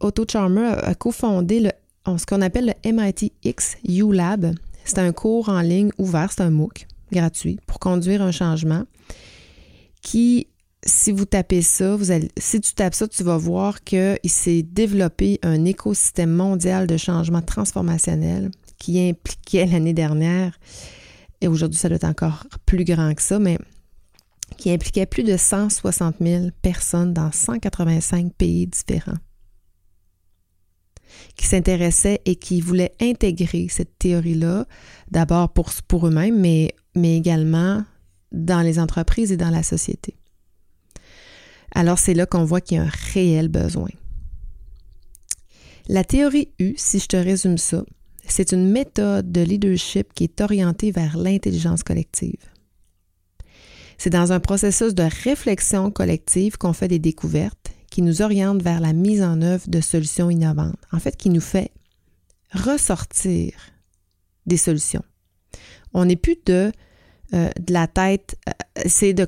Otto 0.00 0.25
Charmer 0.28 0.75
a 0.82 0.94
cofondé 0.94 1.70
ce 2.04 2.26
qu'on 2.26 2.42
appelle 2.42 2.75
le 2.82 2.92
MIT 2.92 3.32
X 3.44 3.76
U 3.88 4.12
Lab. 4.12 4.54
C'est 4.84 4.99
un 4.99 5.12
cours 5.12 5.49
en 5.49 5.61
ligne 5.61 5.90
ouvert, 5.99 6.32
c'est 6.32 6.42
un 6.42 6.50
MOOC 6.50 6.87
gratuit 7.12 7.58
pour 7.66 7.78
conduire 7.78 8.23
un 8.23 8.32
changement 8.32 8.84
qui, 10.02 10.49
si 10.84 11.12
vous 11.12 11.25
tapez 11.25 11.62
ça, 11.62 11.96
vous 11.96 12.11
allez, 12.11 12.28
si 12.37 12.61
tu 12.61 12.75
tapes 12.75 12.94
ça, 12.94 13.08
tu 13.08 13.23
vas 13.23 13.38
voir 13.38 13.84
qu'il 13.84 14.18
s'est 14.26 14.62
développé 14.62 15.38
un 15.42 15.64
écosystème 15.64 16.32
mondial 16.32 16.87
de 16.87 16.96
changement 16.96 17.40
transformationnel 17.40 18.50
qui 18.78 19.00
impliquait 19.00 19.64
l'année 19.64 19.94
dernière, 19.94 20.58
et 21.40 21.49
aujourd'hui 21.49 21.78
ça 21.78 21.88
doit 21.88 21.96
être 21.96 22.04
encore 22.04 22.44
plus 22.66 22.84
grand 22.84 23.14
que 23.14 23.23
ça, 23.23 23.38
mais 23.38 23.58
qui 24.56 24.70
impliquait 24.70 25.06
plus 25.06 25.23
de 25.23 25.37
160 25.37 26.16
000 26.20 26.46
personnes 26.62 27.12
dans 27.12 27.32
185 27.32 28.32
pays 28.34 28.66
différents, 28.66 29.18
qui 31.37 31.46
s'intéressaient 31.46 32.20
et 32.25 32.37
qui 32.37 32.61
voulaient 32.61 32.94
intégrer 33.00 33.68
cette 33.68 33.99
théorie-là, 33.99 34.66
d'abord 35.11 35.52
pour, 35.52 36.06
eux-mêmes, 36.06 36.38
mais, 36.38 36.75
mais 36.94 37.16
également 37.16 37.84
dans 38.32 38.61
les 38.61 38.78
entreprises 38.78 39.32
et 39.32 39.37
dans 39.37 39.50
la 39.50 39.62
société. 39.62 40.16
Alors 41.75 41.99
c'est 41.99 42.14
là 42.14 42.26
qu'on 42.26 42.44
voit 42.44 42.61
qu'il 42.61 42.76
y 42.76 42.80
a 42.80 42.84
un 42.84 42.90
réel 43.12 43.49
besoin. 43.49 43.90
La 45.88 46.04
théorie 46.04 46.49
U, 46.58 46.75
si 46.76 46.99
je 46.99 47.06
te 47.06 47.16
résume 47.16 47.58
ça, 47.58 47.84
c'est 48.26 48.52
une 48.52 48.70
méthode 48.70 49.30
de 49.30 49.42
leadership 49.42 50.14
qui 50.14 50.25
est 50.25 50.40
orientée 50.40 50.90
vers 50.90 51.18
l'intelligence 51.18 51.82
collective. 51.82 52.53
C'est 53.98 54.10
dans 54.10 54.32
un 54.32 54.40
processus 54.40 54.94
de 54.94 55.04
réflexion 55.24 55.90
collective 55.90 56.58
qu'on 56.58 56.72
fait 56.72 56.88
des 56.88 56.98
découvertes 56.98 57.72
qui 57.90 58.02
nous 58.02 58.22
orientent 58.22 58.62
vers 58.62 58.80
la 58.80 58.92
mise 58.92 59.22
en 59.22 59.40
œuvre 59.40 59.68
de 59.68 59.80
solutions 59.80 60.30
innovantes, 60.30 60.76
en 60.92 60.98
fait, 60.98 61.16
qui 61.16 61.30
nous 61.30 61.40
fait 61.40 61.70
ressortir 62.52 63.52
des 64.46 64.56
solutions. 64.56 65.04
On 65.92 66.04
n'est 66.04 66.16
plus 66.16 66.36
de, 66.44 66.72
euh, 67.34 67.50
la 67.68 67.86
tête, 67.86 68.36
euh, 68.48 68.52
c'est 68.86 69.14
de 69.14 69.24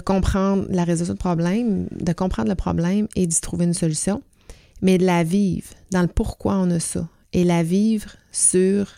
comprendre 0.00 0.66
la 0.70 0.84
résolution 0.84 1.14
de 1.14 1.18
problème, 1.18 1.86
de 1.92 2.12
comprendre 2.12 2.48
le 2.48 2.56
problème 2.56 3.06
et 3.14 3.26
d'y 3.26 3.40
trouver 3.40 3.64
une 3.64 3.74
solution, 3.74 4.22
mais 4.82 4.98
de 4.98 5.06
la 5.06 5.22
vivre 5.22 5.68
dans 5.92 6.02
le 6.02 6.08
pourquoi 6.08 6.56
on 6.56 6.70
a 6.70 6.80
ça 6.80 7.08
et 7.32 7.44
la 7.44 7.62
vivre 7.62 8.16
sur 8.32 8.96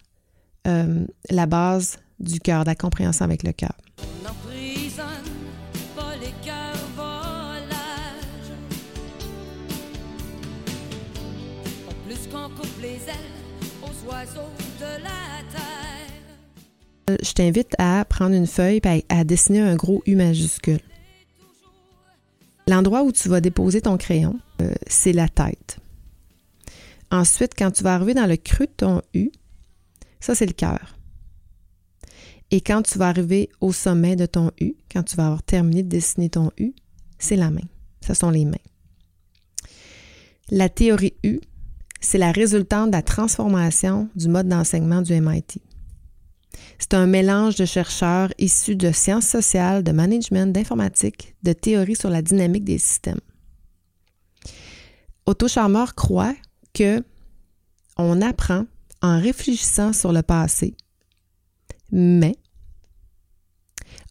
euh, 0.66 1.06
la 1.30 1.46
base 1.46 1.98
du 2.20 2.40
cœur, 2.40 2.64
de 2.64 2.70
la 2.70 2.74
compréhension 2.74 3.24
avec 3.24 3.42
le 3.42 3.52
cœur. 3.52 3.72
Je 17.08 17.32
t'invite 17.32 17.74
à 17.78 18.04
prendre 18.04 18.34
une 18.34 18.46
feuille 18.46 18.80
et 18.84 19.04
à, 19.08 19.24
dessiner 19.24 19.60
un 19.60 19.76
gros 19.76 20.02
U 20.06 20.16
majuscule. 20.16 20.80
L'endroit 22.68 23.04
où 23.04 23.12
tu 23.12 23.28
vas 23.28 23.40
déposer 23.40 23.80
ton 23.80 23.96
crayon, 23.96 24.38
euh, 24.60 24.72
c'est 24.88 25.12
la 25.12 25.28
tête. 25.28 25.78
Ensuite, 27.12 27.52
quand 27.56 27.70
tu 27.70 27.84
vas 27.84 27.94
arriver 27.94 28.14
dans 28.14 28.26
le 28.26 28.36
creux 28.36 28.66
de 28.66 28.72
ton 28.76 29.02
U, 29.14 29.30
ça 30.18 30.34
c'est 30.34 30.46
le 30.46 30.52
cœur. 30.52 30.95
Et 32.50 32.60
quand 32.60 32.82
tu 32.82 32.98
vas 32.98 33.08
arriver 33.08 33.50
au 33.60 33.72
sommet 33.72 34.16
de 34.16 34.26
ton 34.26 34.50
U, 34.60 34.74
quand 34.90 35.02
tu 35.02 35.16
vas 35.16 35.26
avoir 35.26 35.42
terminé 35.42 35.82
de 35.82 35.88
dessiner 35.88 36.30
ton 36.30 36.50
U, 36.58 36.74
c'est 37.18 37.36
la 37.36 37.50
main. 37.50 37.66
Ce 38.06 38.14
sont 38.14 38.30
les 38.30 38.44
mains. 38.44 38.56
La 40.50 40.68
théorie 40.68 41.14
U, 41.24 41.40
c'est 42.00 42.18
la 42.18 42.30
résultante 42.30 42.90
de 42.90 42.96
la 42.96 43.02
transformation 43.02 44.08
du 44.14 44.28
mode 44.28 44.48
d'enseignement 44.48 45.02
du 45.02 45.20
MIT. 45.20 45.60
C'est 46.78 46.94
un 46.94 47.06
mélange 47.06 47.56
de 47.56 47.64
chercheurs 47.64 48.32
issus 48.38 48.76
de 48.76 48.92
sciences 48.92 49.26
sociales, 49.26 49.82
de 49.82 49.92
management, 49.92 50.52
d'informatique, 50.52 51.34
de 51.42 51.52
théories 51.52 51.96
sur 51.96 52.10
la 52.10 52.22
dynamique 52.22 52.64
des 52.64 52.78
systèmes. 52.78 53.20
Otto 55.26 55.48
Scharmer 55.48 55.86
croit 55.96 56.34
que 56.72 57.02
on 57.96 58.20
apprend 58.20 58.66
en 59.02 59.20
réfléchissant 59.20 59.92
sur 59.92 60.12
le 60.12 60.22
passé, 60.22 60.76
mais 61.92 62.36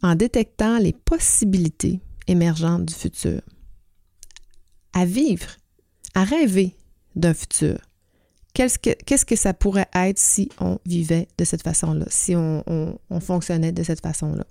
en 0.01 0.15
détectant 0.15 0.77
les 0.77 0.93
possibilités 0.93 1.99
émergentes 2.27 2.85
du 2.85 2.93
futur. 2.93 3.41
À 4.93 5.05
vivre, 5.05 5.47
à 6.13 6.23
rêver 6.23 6.75
d'un 7.15 7.33
futur. 7.33 7.77
Qu'est-ce 8.53 9.25
que, 9.25 9.35
ça 9.35 9.53
pourrait 9.53 9.89
être 9.93 10.17
si 10.17 10.49
on 10.61 10.79
vivait 10.85 11.27
de 11.37 11.43
cette 11.43 11.61
façon-là, 11.61 12.05
si 12.09 12.35
on, 12.35 12.95
fonctionnait 13.19 13.73
de 13.73 13.83
cette 13.83 13.99
façon-là? 13.99 14.45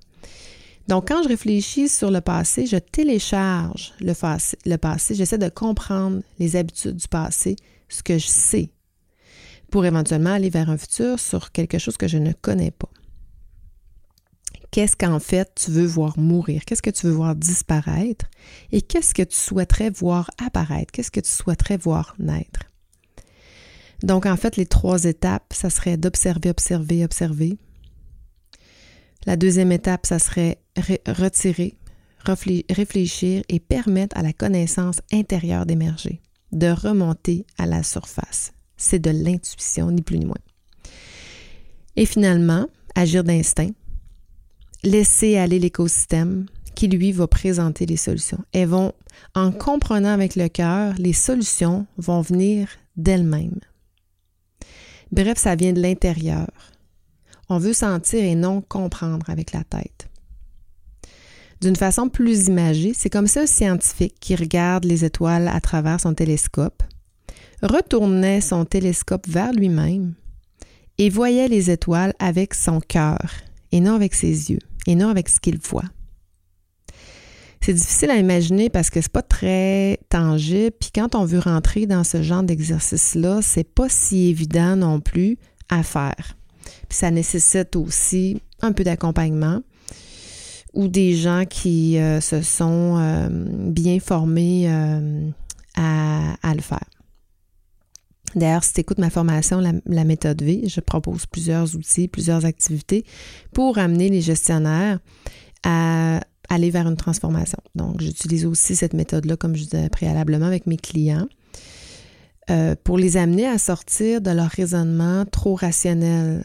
Donc, 0.89 1.09
quand 1.09 1.23
je 1.23 1.29
réfléchis 1.29 1.89
sur 1.89 2.11
le 2.11 2.21
passé, 2.21 2.67
je 2.67 2.77
télécharge 2.77 3.95
le 4.01 4.77
passé, 4.77 5.15
j'essaie 5.15 5.39
de 5.39 5.49
comprendre 5.49 6.21
les 6.39 6.57
habitudes 6.57 6.97
du 6.97 7.09
passé, 7.09 7.57
ce 7.89 8.03
que 8.03 8.19
je 8.19 8.27
sais, 8.27 8.71
pour 9.71 9.87
éventuellement 9.87 10.35
aller 10.35 10.51
vers 10.51 10.69
un 10.69 10.77
futur 10.77 11.19
sur 11.19 11.51
quelque 11.53 11.79
chose 11.79 11.97
que 11.97 12.07
je 12.07 12.19
ne 12.19 12.33
connais 12.33 12.73
pas. 12.73 12.91
Qu'est-ce 14.75 14.97
qu'en 14.97 15.21
fait 15.21 15.53
tu 15.55 15.71
veux 15.71 15.87
voir 15.87 16.19
mourir? 16.19 16.65
Qu'est-ce 16.65 16.83
que 16.83 16.91
tu 16.91 17.07
veux 17.07 17.13
voir 17.13 17.37
disparaître? 17.37 18.27
Et 18.73 18.83
qu'est-ce 18.83 19.15
que 19.15 19.23
tu 19.23 19.37
souhaiterais 19.37 19.89
voir 19.89 20.33
apparaître? 20.45 20.91
Qu'est-ce 20.91 21.13
que 21.13 21.21
tu 21.21 21.31
souhaiterais 21.31 21.77
voir 21.77 22.17
naître? 22.19 22.59
Donc, 24.03 24.27
en 24.27 24.37
fait, 24.37 24.57
les 24.57 24.67
trois 24.67 25.05
étapes, 25.05 25.53
ça 25.53 25.71
serait 25.71 25.97
d'observer, 25.97 26.51
observer, 26.51 27.05
observer. 27.05 27.57
La 29.27 29.37
deuxième 29.37 29.71
étape, 29.71 30.07
ça 30.07 30.19
serait 30.19 30.59
retirer, 31.07 31.77
réfléchir 32.69 33.45
et 33.49 33.61
permettre 33.61 34.19
à 34.19 34.23
la 34.23 34.33
connaissance 34.33 35.01
intérieure 35.13 35.67
d'émerger, 35.67 36.21
de 36.51 36.67
remonter 36.67 37.47
à 37.59 37.67
la 37.67 37.85
surface. 37.85 38.53
C'est 38.77 38.99
de 38.99 39.11
l'intuition, 39.11 39.93
ni 39.93 40.03
plus 40.03 40.19
ni 40.19 40.27
moins. 40.27 40.35
Et 41.95 42.07
finalement, 42.07 42.67
agir 42.97 43.23
d'instinct, 43.23 43.71
laisser 44.85 45.39
aller 45.39 45.59
l'écosystème 45.59 46.47
qui, 46.75 46.89
lui, 46.89 47.13
va 47.13 47.27
présenter 47.27 47.87
les 47.87 47.97
solutions. 47.97 48.45
Elles 48.53 48.69
vont, 48.69 48.93
en 49.35 49.51
comprenant 49.51 50.11
avec 50.11 50.37
le 50.37 50.49
cœur, 50.49 50.95
les 50.99 51.13
solutions 51.13 51.87
vont 51.97 52.21
venir 52.21 52.69
d'elles-mêmes. 52.97 53.61
Bref, 55.11 55.39
ça 55.39 55.55
vient 55.55 55.73
de 55.73 55.81
l'intérieur. 55.81 56.49
On 57.49 57.59
veut 57.59 57.73
sentir 57.73 58.23
et 58.23 58.35
non 58.35 58.61
comprendre 58.61 59.29
avec 59.31 59.53
la 59.53 59.65
tête. 59.65 60.09
D'une 61.61 61.77
façon 61.77 62.09
plus 62.09 62.49
imagée, 62.49 62.93
c'est 62.95 63.11
comme 63.11 63.27
ça 63.27 63.43
un 63.43 63.47
scientifique 63.47 64.17
qui 64.21 64.35
regarde 64.35 64.85
les 64.85 65.05
étoiles 65.05 65.49
à 65.49 65.61
travers 65.61 66.01
son 66.01 66.15
télescope, 66.15 66.83
retournait 67.63 68.41
son 68.41 68.65
télescope 68.65 69.27
vers 69.29 69.53
lui-même 69.53 70.15
et 70.99 71.11
voyait 71.11 71.49
les 71.49 71.71
étoiles 71.71 72.13
avec 72.19 72.55
son 72.55 72.81
cœur 72.81 73.21
et 73.73 73.81
non 73.81 73.95
avec 73.95 74.15
ses 74.15 74.51
yeux 74.51 74.59
et 74.87 74.95
non 74.95 75.09
avec 75.09 75.29
ce 75.29 75.41
qu'il 75.41 75.59
voit. 75.59 75.85
C'est 77.61 77.73
difficile 77.73 78.11
à 78.11 78.17
imaginer 78.17 78.69
parce 78.69 78.91
que 78.91 79.01
c'est 79.01 79.11
pas 79.11 79.23
très 79.23 79.99
tangible. 80.11 80.73
Puis 80.79 80.91
quand 80.95 81.15
on 81.15 81.25
veut 81.25 81.39
rentrer 81.39 81.87
dans 81.87 82.05
ce 82.05 82.23
genre 82.23 82.43
d'exercice-là, 82.43 83.41
c'est 83.41 83.65
pas 83.65 83.89
si 83.89 84.29
évident 84.29 84.77
non 84.77 85.01
plus 85.01 85.39
à 85.71 85.83
faire. 85.83 86.37
Puis 86.89 86.99
ça 86.99 87.11
nécessite 87.11 87.75
aussi 87.77 88.43
un 88.61 88.73
peu 88.73 88.85
d'accompagnement 88.85 89.63
ou 90.75 90.89
des 90.89 91.15
gens 91.15 91.45
qui 91.49 91.99
euh, 91.99 92.21
se 92.21 92.43
sont 92.43 92.99
euh, 92.99 93.29
bien 93.31 93.99
formés 94.01 94.65
euh, 94.69 95.31
à, 95.77 96.55
le 96.55 96.61
faire. 96.61 96.85
D'ailleurs, 98.37 98.65
si 98.65 98.73
tu 98.73 98.81
écoutes 98.81 98.99
ma 98.99 99.11
formation, 99.11 99.61
la, 99.61 100.05
méthode 100.05 100.43
V, 100.43 100.65
je 100.67 100.81
propose 100.81 101.27
plusieurs 101.27 101.75
outils, 101.77 102.09
plusieurs 102.09 102.45
activités 102.45 103.05
pour 103.53 103.79
amener 103.79 104.09
les 104.09 104.21
gestionnaires 104.21 104.99
à 105.63 106.21
aller 106.49 106.71
vers 106.71 106.89
une 106.89 106.97
transformation. 106.97 107.59
Donc, 107.75 108.01
j'utilise 108.01 108.45
aussi 108.45 108.77
cette 108.77 108.93
méthode-là, 108.93 109.37
comme 109.37 109.55
je 109.55 109.65
disais 109.65 109.89
préalablement, 109.89 110.47
avec 110.47 110.67
mes 110.67 110.77
clients. 110.77 111.27
Euh, 112.51 112.75
pour 112.85 112.99
les 112.99 113.17
amener 113.17 113.47
à 113.47 113.57
sortir 113.57 114.21
de 114.21 114.31
leur 114.31 114.51
raisonnement 114.51 115.25
trop 115.25 115.55
rationnel, 115.55 116.45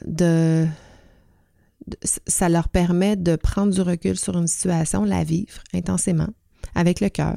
ça 2.27 2.47
leur 2.47 2.69
permet 2.69 3.17
de 3.17 3.35
prendre 3.35 3.73
du 3.73 3.81
recul 3.81 4.17
sur 4.17 4.37
une 4.37 4.47
situation, 4.47 5.03
la 5.03 5.23
vivre 5.23 5.61
intensément, 5.73 6.29
avec 6.75 7.01
le 7.01 7.09
cœur. 7.09 7.35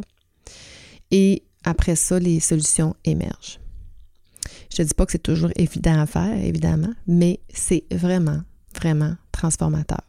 Et 1.11 1.43
après 1.65 1.97
ça, 1.97 2.19
les 2.19 2.39
solutions 2.39 2.95
émergent. 3.05 3.62
Je 4.75 4.83
ne 4.83 4.87
dis 4.87 4.95
pas 4.95 5.05
que 5.05 5.13
c'est 5.13 5.23
toujours 5.23 5.51
évident 5.57 6.01
à 6.01 6.07
faire, 6.07 6.33
évidemment, 6.39 6.93
mais 7.07 7.41
c'est 7.53 7.85
vraiment, 7.91 8.41
vraiment 8.75 9.15
transformateur. 9.31 10.01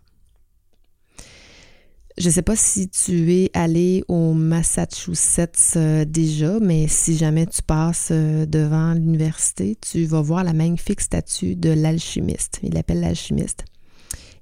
Je 2.17 2.27
ne 2.27 2.31
sais 2.31 2.43
pas 2.43 2.55
si 2.55 2.89
tu 2.89 3.33
es 3.33 3.49
allé 3.55 4.03
au 4.07 4.33
Massachusetts 4.33 5.73
euh, 5.75 6.05
déjà, 6.05 6.59
mais 6.59 6.87
si 6.87 7.17
jamais 7.17 7.47
tu 7.47 7.63
passes 7.63 8.09
euh, 8.11 8.45
devant 8.45 8.93
l'université, 8.93 9.75
tu 9.81 10.05
vas 10.05 10.21
voir 10.21 10.43
la 10.43 10.53
magnifique 10.53 11.01
statue 11.01 11.55
de 11.55 11.71
l'alchimiste. 11.71 12.59
Il 12.61 12.75
l'appelle 12.75 12.99
l'alchimiste. 12.99 13.65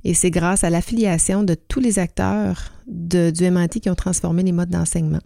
Et 0.03 0.13
c'est 0.13 0.31
grâce 0.31 0.65
à 0.65 0.69
l'affiliation 0.69 1.43
de 1.43 1.53
tous 1.53 1.79
les 1.79 1.97
acteurs 1.97 2.73
du 2.87 3.49
MIT 3.49 3.79
qui 3.79 3.89
ont 3.89 3.95
transformé 3.95 4.43
les 4.43 4.51
modes 4.51 4.69
d'enseignement. 4.69 5.21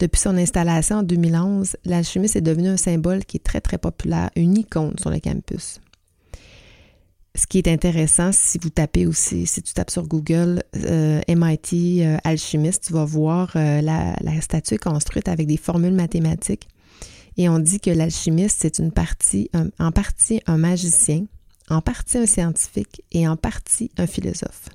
Depuis 0.00 0.18
son 0.18 0.36
installation 0.36 0.96
en 0.96 1.02
2011, 1.02 1.76
l'alchimiste 1.84 2.34
est 2.34 2.40
devenu 2.40 2.68
un 2.68 2.76
symbole 2.76 3.24
qui 3.24 3.36
est 3.36 3.44
très, 3.44 3.60
très 3.60 3.78
populaire, 3.78 4.30
une 4.34 4.56
icône 4.56 4.94
sur 4.98 5.10
le 5.10 5.20
campus 5.20 5.80
ce 7.34 7.46
qui 7.46 7.58
est 7.58 7.68
intéressant, 7.68 8.32
si 8.32 8.58
vous 8.58 8.70
tapez 8.70 9.06
aussi, 9.06 9.46
si 9.46 9.62
tu 9.62 9.72
tapes 9.72 9.90
sur 9.90 10.06
Google 10.06 10.62
euh, 10.76 11.20
MIT 11.28 12.02
euh, 12.02 12.16
alchimiste, 12.24 12.84
tu 12.86 12.92
vas 12.92 13.04
voir 13.04 13.52
euh, 13.56 13.80
la, 13.80 14.40
statue 14.40 14.78
construite 14.78 15.28
avec 15.28 15.46
des 15.46 15.56
formules 15.56 15.94
mathématiques. 15.94 16.68
Et 17.36 17.48
on 17.48 17.58
dit 17.58 17.80
que 17.80 17.90
l'alchimiste, 17.90 18.58
c'est 18.60 18.80
en 18.80 18.90
partie 18.90 19.50
un 19.52 20.56
magicien, 20.56 21.24
en 21.68 21.80
partie 21.80 22.18
un 22.18 22.26
scientifique 22.26 23.02
et 23.12 23.28
en 23.28 23.36
partie 23.36 23.90
un 23.96 24.06
philosophe. 24.06 24.68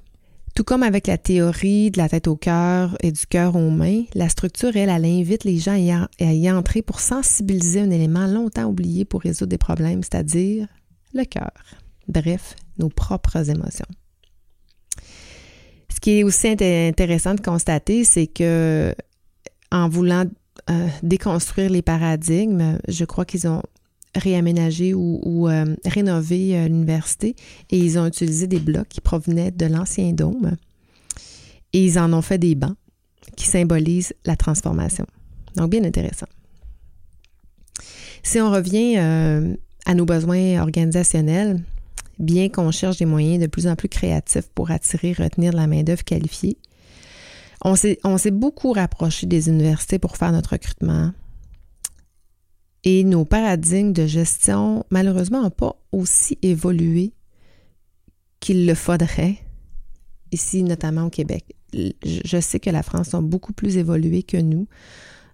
Tout 0.56 0.64
comme 0.64 0.84
avec 0.84 1.08
la 1.08 1.18
théorie 1.18 1.92
de 1.92 1.98
la 1.98 2.08
tête 2.08 2.30
au 2.30 2.38
cœur 2.38 2.96
et 3.02 3.12
du 3.12 3.28
cœur 3.28 3.58
aux 3.58 3.70
mains, 3.70 4.04
la 4.14 4.30
structure, 4.30 4.78
elle, 4.78 4.88
elle 4.88 5.04
invite 5.04 5.44
les 5.44 5.58
gens 5.58 5.74
à 5.74 6.34
y 6.34 6.50
entrer 6.50 6.82
pour 6.82 7.02
sensibiliser 7.02 7.82
un 7.82 7.92
élément 7.92 8.26
longtemps 8.26 8.64
oublié 8.64 9.04
pour 9.04 9.22
résoudre 9.22 9.50
des 9.50 9.58
problèmes, 9.58 10.02
c'est-à-dire 10.02 10.70
le 11.14 11.26
cœur. 11.26 11.52
Bref, 12.08 12.56
nos 12.78 12.88
propres 12.88 13.50
émotions. 13.50 13.86
Ce 15.94 16.00
qui 16.00 16.20
est 16.20 16.24
aussi 16.24 16.48
intéressant 16.48 17.36
de 17.36 17.42
constater, 17.42 18.06
c'est 18.06 18.28
que 18.28 18.96
en 19.72 19.90
voulant 19.90 20.24
euh, 20.70 20.88
déconstruire 21.04 21.70
les 21.70 21.82
paradigmes, 21.82 22.80
je 22.88 23.04
crois 23.04 23.26
qu'ils 23.26 23.46
ont 23.46 23.62
réaménagé 24.16 24.94
ou, 24.94 25.48
euh, 25.48 25.76
rénové 25.86 26.58
euh, 26.58 26.68
l'université 26.68 27.36
et 27.70 27.78
ils 27.78 28.00
ont 28.00 28.08
utilisé 28.08 28.48
des 28.48 28.60
blocs 28.60 28.88
qui 28.88 29.02
provenaient 29.02 29.52
de 29.52 29.66
l'ancien 29.66 30.12
dôme 30.14 30.56
et 31.74 31.86
ils 31.86 32.00
en 32.00 32.14
ont 32.14 32.22
fait 32.22 32.38
des 32.38 32.56
bancs. 32.56 32.76
qui 33.36 33.48
symbolise 33.48 34.14
la 34.24 34.36
transformation. 34.36 35.06
Donc, 35.56 35.72
bien 35.72 35.84
intéressant. 35.84 36.28
Si 38.24 38.40
on 38.40 38.52
revient 38.52 38.98
euh, 38.98 39.56
à 39.86 39.96
nos 39.96 40.06
besoins 40.06 40.62
organisationnels, 40.62 41.60
bien 42.20 42.50
qu'on 42.50 42.72
cherche 42.72 42.98
des 42.98 43.06
moyens 43.06 43.40
de 43.40 43.48
plus 43.48 43.68
en 43.68 43.76
plus 43.76 43.90
créatifs 43.90 44.48
pour 44.54 44.70
attirer 44.72 45.10
et 45.10 45.24
retenir 45.24 45.52
de 45.52 45.58
la 45.58 45.68
main-d'œuvre 45.68 46.04
qualifiée, 46.04 46.58
on 47.64 47.76
s'est 47.76 48.32
beaucoup 48.32 48.74
rapproché 48.74 49.26
des 49.26 49.50
universités 49.50 49.98
pour 49.98 50.18
faire 50.18 50.32
notre 50.32 50.52
recrutement. 50.52 51.12
Et 52.86 53.04
nos 53.04 53.26
paradigmes 53.26 53.94
de 53.94 54.06
gestion, 54.06 54.86
malheureusement, 54.92 55.42
n'ont 55.42 55.50
pas 55.50 55.76
aussi 55.92 56.38
évolué 56.44 57.14
qu'il 58.40 58.68
le 58.68 58.76
faudrait, 58.76 59.38
ici 60.32 60.62
notamment 60.62 61.06
au 61.06 61.10
Québec. 61.10 61.56
Je 61.74 62.40
sais 62.40 62.60
que 62.60 62.70
la 62.70 62.84
France 62.84 63.10
sont 63.10 63.24
beaucoup 63.24 63.54
plus 63.54 63.78
évolués 63.78 64.22
que 64.22 64.38
nous, 64.38 64.68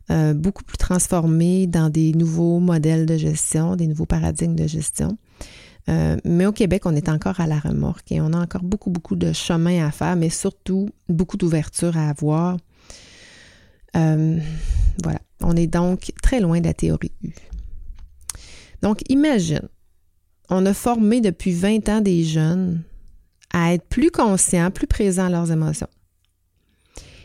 euh, 0.10 0.34
beaucoup 0.34 0.64
plus 0.64 0.78
transformés 0.78 1.68
dans 1.68 1.90
des 1.90 2.14
nouveaux 2.14 2.60
modèles 2.60 3.06
de 3.06 3.18
gestion, 3.18 3.76
des 3.76 3.88
nouveaux 3.88 4.06
paradigmes 4.06 4.56
de 4.56 4.66
gestion. 4.66 5.18
Euh, 5.90 6.16
mais 6.24 6.46
au 6.46 6.54
Québec, 6.54 6.86
on 6.86 6.96
est 6.96 7.10
encore 7.10 7.42
à 7.42 7.48
la 7.48 7.60
remorque 7.60 8.12
et 8.14 8.22
on 8.22 8.32
a 8.34 8.40
encore 8.40 8.64
beaucoup, 8.64 8.92
beaucoup 8.92 9.18
de 9.18 9.34
chemin 9.34 9.86
à 9.86 9.92
faire, 9.92 10.16
mais 10.16 10.30
surtout 10.30 10.90
beaucoup 11.10 11.38
d'ouverture 11.38 11.98
à 11.98 12.10
avoir. 12.10 12.58
Euh, 13.98 14.40
voilà. 15.04 15.20
On 15.44 15.56
est 15.56 15.68
donc 15.68 16.12
très 16.22 16.40
loin 16.40 16.60
de 16.60 16.68
la 16.68 16.74
théorie 16.74 17.12
U. 17.24 17.34
Donc, 18.82 19.02
imagine, 19.10 19.68
on 20.50 20.66
a 20.66 20.74
formé 20.74 21.22
depuis 21.22 21.52
20 21.52 21.90
ans 21.90 22.02
des 22.02 22.24
jeunes 22.24 22.84
à 23.54 23.74
être 23.74 23.86
plus 23.86 24.12
conscients, 24.12 24.72
plus 24.72 24.88
présents 24.88 25.26
à 25.26 25.30
leurs 25.30 25.52
émotions. 25.52 25.88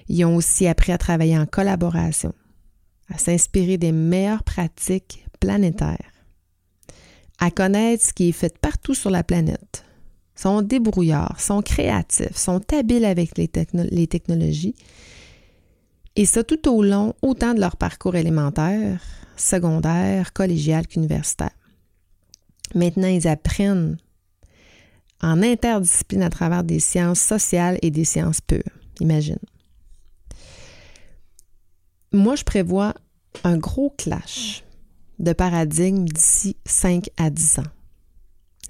Ils 0.09 0.25
ont 0.25 0.37
aussi 0.37 0.67
appris 0.67 0.93
à 0.93 0.99
travailler 0.99 1.39
en 1.39 1.47
collaboration, 1.47 2.33
à 3.09 3.19
s'inspirer 3.19 3.79
des 3.79 3.93
meilleures 3.93 4.45
pratiques 4.45 5.25
planétaires 5.41 6.13
à 7.39 7.51
connaître 7.51 8.05
ce 8.05 8.13
qui 8.13 8.29
est 8.29 8.33
fait 8.33 8.59
partout 8.59 8.95
sur 8.95 9.11
la 9.11 9.23
planète, 9.23 9.85
sont 10.35 10.63
débrouillards, 10.63 11.41
sont 11.41 11.63
créatifs, 11.63 12.37
sont 12.37 12.61
habiles 12.73 13.05
avec 13.05 13.37
les, 13.37 13.51
les 13.91 14.07
technologies, 14.07 14.75
et 16.17 16.25
ça 16.25 16.43
tout 16.43 16.69
au 16.69 16.83
long 16.83 17.15
autant 17.23 17.55
de 17.55 17.61
leur 17.61 17.77
parcours 17.77 18.17
élémentaire, 18.17 19.01
secondaire, 19.37 20.33
collégial 20.33 20.87
qu'universitaire. 20.87 21.57
Maintenant, 22.75 23.09
ils 23.09 23.29
apprennent 23.29 23.99
en 25.23 25.43
interdiscipline 25.43 26.23
à 26.23 26.31
travers 26.31 26.65
des 26.65 26.81
sciences 26.81 27.21
sociales 27.21 27.79
et 27.83 27.91
des 27.91 28.05
sciences 28.05 28.41
pures. 28.41 28.63
Imagine. 29.01 29.39
Moi, 32.13 32.35
je 32.35 32.45
prévois 32.45 32.95
un 33.45 33.59
gros 33.59 33.91
clash 33.91 34.65
de 35.19 35.33
paradigme 35.33 36.07
d'ici 36.07 36.57
5 36.65 37.11
à 37.17 37.31
10 37.31 37.61
ans. 37.61 37.73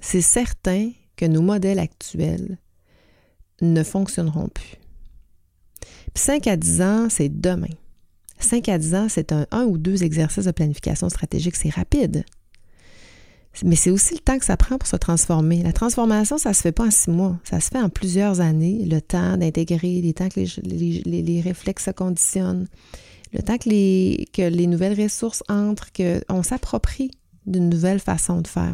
C'est 0.01 0.21
certain 0.21 0.91
que 1.15 1.25
nos 1.25 1.41
modèles 1.41 1.79
actuels 1.79 2.57
ne 3.61 3.83
fonctionneront 3.83 4.49
plus. 4.49 4.77
Puis 6.17 6.23
5 6.23 6.47
à 6.47 6.57
10 6.57 6.81
ans, 6.81 7.07
c'est 7.11 7.29
demain. 7.29 7.69
5 8.39 8.69
à 8.69 8.79
10 8.79 8.95
ans, 8.95 9.05
c'est 9.07 9.31
un, 9.31 9.65
ou 9.65 9.77
deux 9.77 10.03
exercices 10.03 10.45
de 10.45 10.51
planification 10.51 11.09
stratégique, 11.09 11.55
c'est 11.55 11.69
rapide. 11.69 12.25
Mais 13.63 13.75
c'est 13.75 13.91
aussi 13.91 14.15
le 14.15 14.21
temps 14.21 14.39
que 14.39 14.45
ça 14.45 14.57
prend 14.57 14.79
pour 14.79 14.87
se 14.87 14.95
transformer. 14.95 15.61
La 15.61 15.73
transformation, 15.73 16.39
ça 16.39 16.49
ne 16.49 16.53
se 16.55 16.61
fait 16.61 16.71
pas 16.71 16.87
en 16.87 16.89
six 16.89 17.11
mois, 17.11 17.37
ça 17.43 17.59
se 17.59 17.69
fait 17.69 17.79
en 17.79 17.89
plusieurs 17.89 18.41
années. 18.41 18.83
Le 18.89 18.99
temps 18.99 19.37
d'intégrer, 19.37 20.01
les 20.01 20.13
temps 20.15 20.27
que 20.27 20.39
les 20.39 21.41
réflexes 21.41 21.85
se 21.85 21.91
conditionnent, 21.91 22.67
le 23.31 23.43
temps 23.43 23.59
que 23.59 23.69
les, 23.69 24.27
que 24.33 24.41
les 24.41 24.65
nouvelles 24.65 24.99
ressources 24.99 25.43
entrent, 25.47 25.91
qu'on 25.95 26.41
s'approprie 26.41 27.11
d'une 27.45 27.69
nouvelle 27.69 27.99
façon 27.99 28.41
de 28.41 28.47
faire. 28.47 28.73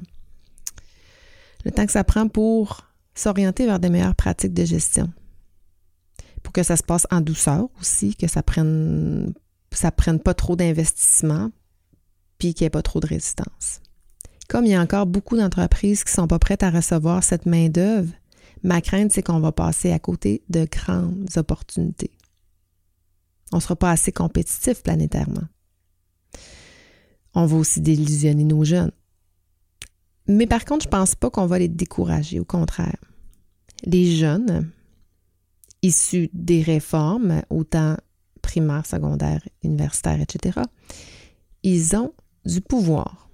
Le 1.65 1.71
temps 1.71 1.85
que 1.85 1.91
ça 1.91 2.05
prend 2.05 2.29
pour 2.29 2.87
s'orienter 3.15 3.65
vers 3.65 3.81
des 3.81 3.89
meilleures 3.89 4.15
pratiques 4.15 4.53
de 4.53 4.63
gestion. 4.63 5.11
Pour 6.43 6.53
que 6.53 6.63
ça 6.63 6.75
se 6.77 6.83
passe 6.83 7.07
en 7.09 7.21
douceur 7.21 7.69
aussi, 7.79 8.15
que 8.15 8.27
ça 8.27 8.43
prenne, 8.43 9.33
prenne 9.95 10.19
pas 10.19 10.33
trop 10.33 10.55
d'investissement, 10.55 11.49
puis 12.37 12.53
qu'il 12.53 12.65
n'y 12.65 12.67
ait 12.67 12.71
pas 12.71 12.81
trop 12.81 12.99
de 12.99 13.07
résistance. 13.07 13.81
Comme 14.49 14.65
il 14.65 14.71
y 14.71 14.75
a 14.75 14.81
encore 14.81 15.05
beaucoup 15.05 15.37
d'entreprises 15.37 16.03
qui 16.03 16.11
ne 16.11 16.15
sont 16.15 16.27
pas 16.27 16.39
prêtes 16.39 16.63
à 16.63 16.69
recevoir 16.69 17.23
cette 17.23 17.45
main-d'œuvre, 17.45 18.11
ma 18.61 18.81
crainte, 18.81 19.11
c'est 19.11 19.23
qu'on 19.23 19.39
va 19.39 19.51
passer 19.51 19.91
à 19.91 19.99
côté 19.99 20.43
de 20.49 20.67
grandes 20.69 21.29
opportunités. 21.37 22.11
On 23.51 23.57
ne 23.57 23.61
sera 23.61 23.75
pas 23.75 23.91
assez 23.91 24.11
compétitif 24.11 24.83
planétairement. 24.83 25.47
On 27.33 27.45
va 27.45 27.57
aussi 27.57 27.81
délusionner 27.81 28.43
nos 28.43 28.63
jeunes. 28.63 28.91
Mais 30.27 30.47
par 30.47 30.65
contre, 30.65 30.83
je 30.83 30.87
ne 30.87 30.91
pense 30.91 31.15
pas 31.15 31.29
qu'on 31.29 31.45
va 31.45 31.59
les 31.59 31.67
décourager, 31.67 32.39
au 32.39 32.45
contraire. 32.45 32.97
Les 33.85 34.15
jeunes, 34.15 34.69
issus 35.83 36.29
des 36.33 36.63
réformes, 36.63 37.43
autant 37.51 37.95
primaires, 38.41 38.87
secondaires, 38.87 39.47
universitaires, 39.63 40.19
etc., 40.19 40.61
ils 41.61 41.95
ont 41.95 42.13
du 42.45 42.61
pouvoir. 42.61 43.29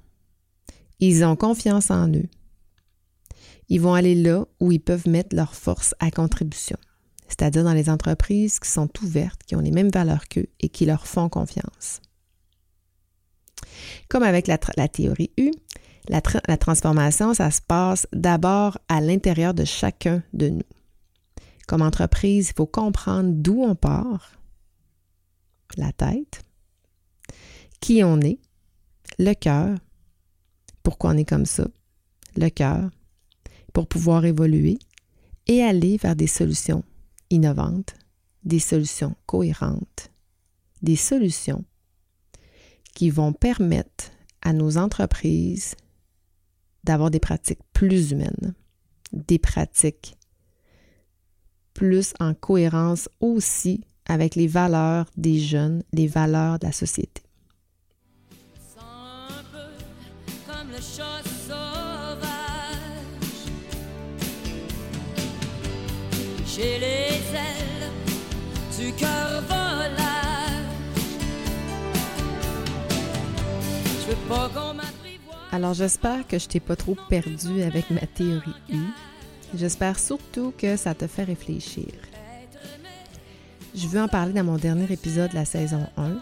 Ils 1.00 1.24
ont 1.24 1.38
confiance 1.38 1.90
en 1.90 2.10
eux. 2.10 2.28
Ils 3.70 3.80
vont 3.80 3.94
aller 3.94 4.16
là 4.16 4.46
où 4.60 4.74
ils 4.74 4.82
peuvent 4.82 5.08
mettre 5.08 5.34
leur 5.34 5.56
force 5.56 5.96
à 6.00 6.12
contribution 6.12 6.78
c'est-à-dire 7.30 7.64
dans 7.64 7.74
les 7.74 7.90
entreprises 7.90 8.60
qui 8.60 8.70
sont 8.70 8.90
ouvertes, 9.02 9.42
qui 9.46 9.56
ont 9.56 9.62
les 9.62 9.72
mêmes 9.72 9.90
valeurs 9.90 10.28
qu'eux 10.28 10.48
et 10.60 10.70
qui 10.70 10.86
leur 10.86 11.08
font 11.08 11.30
confiance. 11.30 12.02
Comme 14.10 14.24
avec 14.24 14.48
la, 14.48 14.58
théorie 14.88 15.32
U, 15.38 15.52
la, 16.10 16.22
la 16.48 16.58
transformation, 16.58 17.34
ça 17.34 17.52
se 17.52 17.62
passe 17.62 18.08
d'abord 18.12 18.80
à 18.90 19.00
l'intérieur 19.00 19.54
de 19.54 19.64
chacun 19.64 20.24
de 20.34 20.50
nous. 20.50 20.64
Comme 21.70 21.84
entreprise, 21.84 22.50
il 22.50 22.54
faut 22.56 22.66
comprendre 22.66 23.30
d'où 23.32 23.62
on 23.62 23.76
part, 23.76 24.42
la 25.78 25.92
tête, 25.92 26.44
qui 27.80 28.04
on 28.04 28.20
est, 28.22 28.40
le 29.20 29.36
cœur, 29.36 29.78
pourquoi 30.82 31.12
on 31.12 31.18
est 31.18 31.30
comme 31.30 31.46
ça, 31.46 31.68
le 32.36 32.50
cœur, 32.50 32.90
pour 33.72 33.86
pouvoir 33.86 34.26
évoluer 34.26 34.80
et 35.46 35.62
aller 35.62 35.98
vers 35.98 36.16
des 36.16 36.26
solutions 36.26 36.84
innovantes, 37.30 37.94
des 38.44 38.58
solutions 38.58 39.16
cohérentes, 39.28 40.10
des 40.82 40.96
solutions 40.96 41.64
qui 42.96 43.12
vont 43.12 43.32
permettre 43.32 44.06
à 44.42 44.54
nos 44.54 44.78
entreprises 44.78 45.76
d'avoir 46.84 47.12
des 47.12 47.20
pratiques 47.20 47.62
plus 47.74 48.10
humaines, 48.10 48.56
des 49.14 49.38
pratiques 49.38 50.16
plus 51.80 52.14
en 52.20 52.34
cohérence 52.34 53.08
aussi 53.22 53.86
avec 54.06 54.36
les 54.36 54.48
valeurs 54.48 55.06
des 55.16 55.40
jeunes, 55.40 55.82
les 55.94 56.08
valeurs 56.08 56.60
de 56.60 56.66
la 56.66 56.74
société. 56.74 57.22
les 66.58 67.24
ailes 67.46 67.90
du 68.78 68.92
cœur 68.94 69.42
Alors 75.52 75.74
j'espère 75.74 76.28
que 76.28 76.38
je 76.38 76.48
t'ai 76.48 76.60
pas 76.60 76.76
trop 76.76 76.96
perdu 77.10 77.62
avec 77.64 77.90
ma 77.90 78.02
théorie 78.02 78.54
U. 78.70 78.78
J'espère 79.56 80.00
surtout 80.00 80.54
que 80.58 80.78
ça 80.78 80.94
te 80.94 81.08
fait 81.08 81.24
réfléchir. 81.24 81.88
Je 83.76 83.88
veux 83.88 84.02
en 84.02 84.08
parler 84.08 84.34
dans 84.34 84.44
mon 84.44 84.58
dernier 84.58 84.92
épisode 84.92 85.32
de 85.32 85.36
la 85.36 85.46
saison 85.46 85.88
1. 85.98 86.18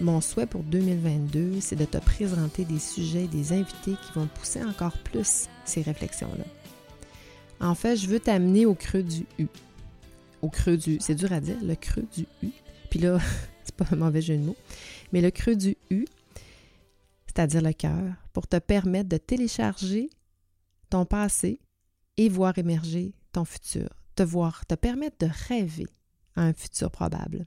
Mon 0.00 0.20
souhait 0.20 0.46
pour 0.46 0.62
2022, 0.62 1.60
c'est 1.60 1.76
de 1.76 1.84
te 1.84 1.98
présenter 1.98 2.64
des 2.64 2.78
sujets, 2.78 3.26
des 3.26 3.52
invités 3.52 3.94
qui 3.94 4.12
vont 4.14 4.26
pousser 4.26 4.62
encore 4.62 4.96
plus 4.98 5.46
ces 5.64 5.82
réflexions-là. 5.82 6.44
En 7.60 7.74
fait, 7.74 7.96
je 7.96 8.06
veux 8.06 8.20
t'amener 8.20 8.66
au 8.66 8.74
creux 8.74 9.02
du 9.02 9.26
U 9.38 9.48
au 10.42 10.48
creux 10.48 10.76
du, 10.76 10.98
c'est 11.00 11.14
dur 11.14 11.32
à 11.32 11.40
dire, 11.40 11.56
le 11.62 11.74
creux 11.74 12.06
du 12.14 12.26
U. 12.42 12.50
Puis 12.90 13.00
là, 13.00 13.18
c'est 13.64 13.74
pas 13.74 13.84
un 13.90 13.96
mauvais 13.96 14.22
jeu 14.22 14.36
de 14.36 14.42
mots, 14.42 14.56
mais 15.12 15.20
le 15.20 15.30
creux 15.30 15.56
du 15.56 15.76
U, 15.90 16.06
c'est-à-dire 17.26 17.62
le 17.62 17.72
cœur, 17.72 18.14
pour 18.32 18.46
te 18.46 18.56
permettre 18.56 19.08
de 19.08 19.16
télécharger 19.16 20.10
ton 20.90 21.04
passé 21.04 21.60
et 22.18 22.28
voir 22.28 22.58
émerger 22.58 23.14
ton 23.32 23.46
futur, 23.46 23.88
te 24.16 24.22
voir, 24.22 24.66
te 24.66 24.74
permettre 24.74 25.16
de 25.24 25.30
rêver 25.48 25.86
à 26.36 26.42
un 26.42 26.52
futur 26.52 26.90
probable. 26.90 27.46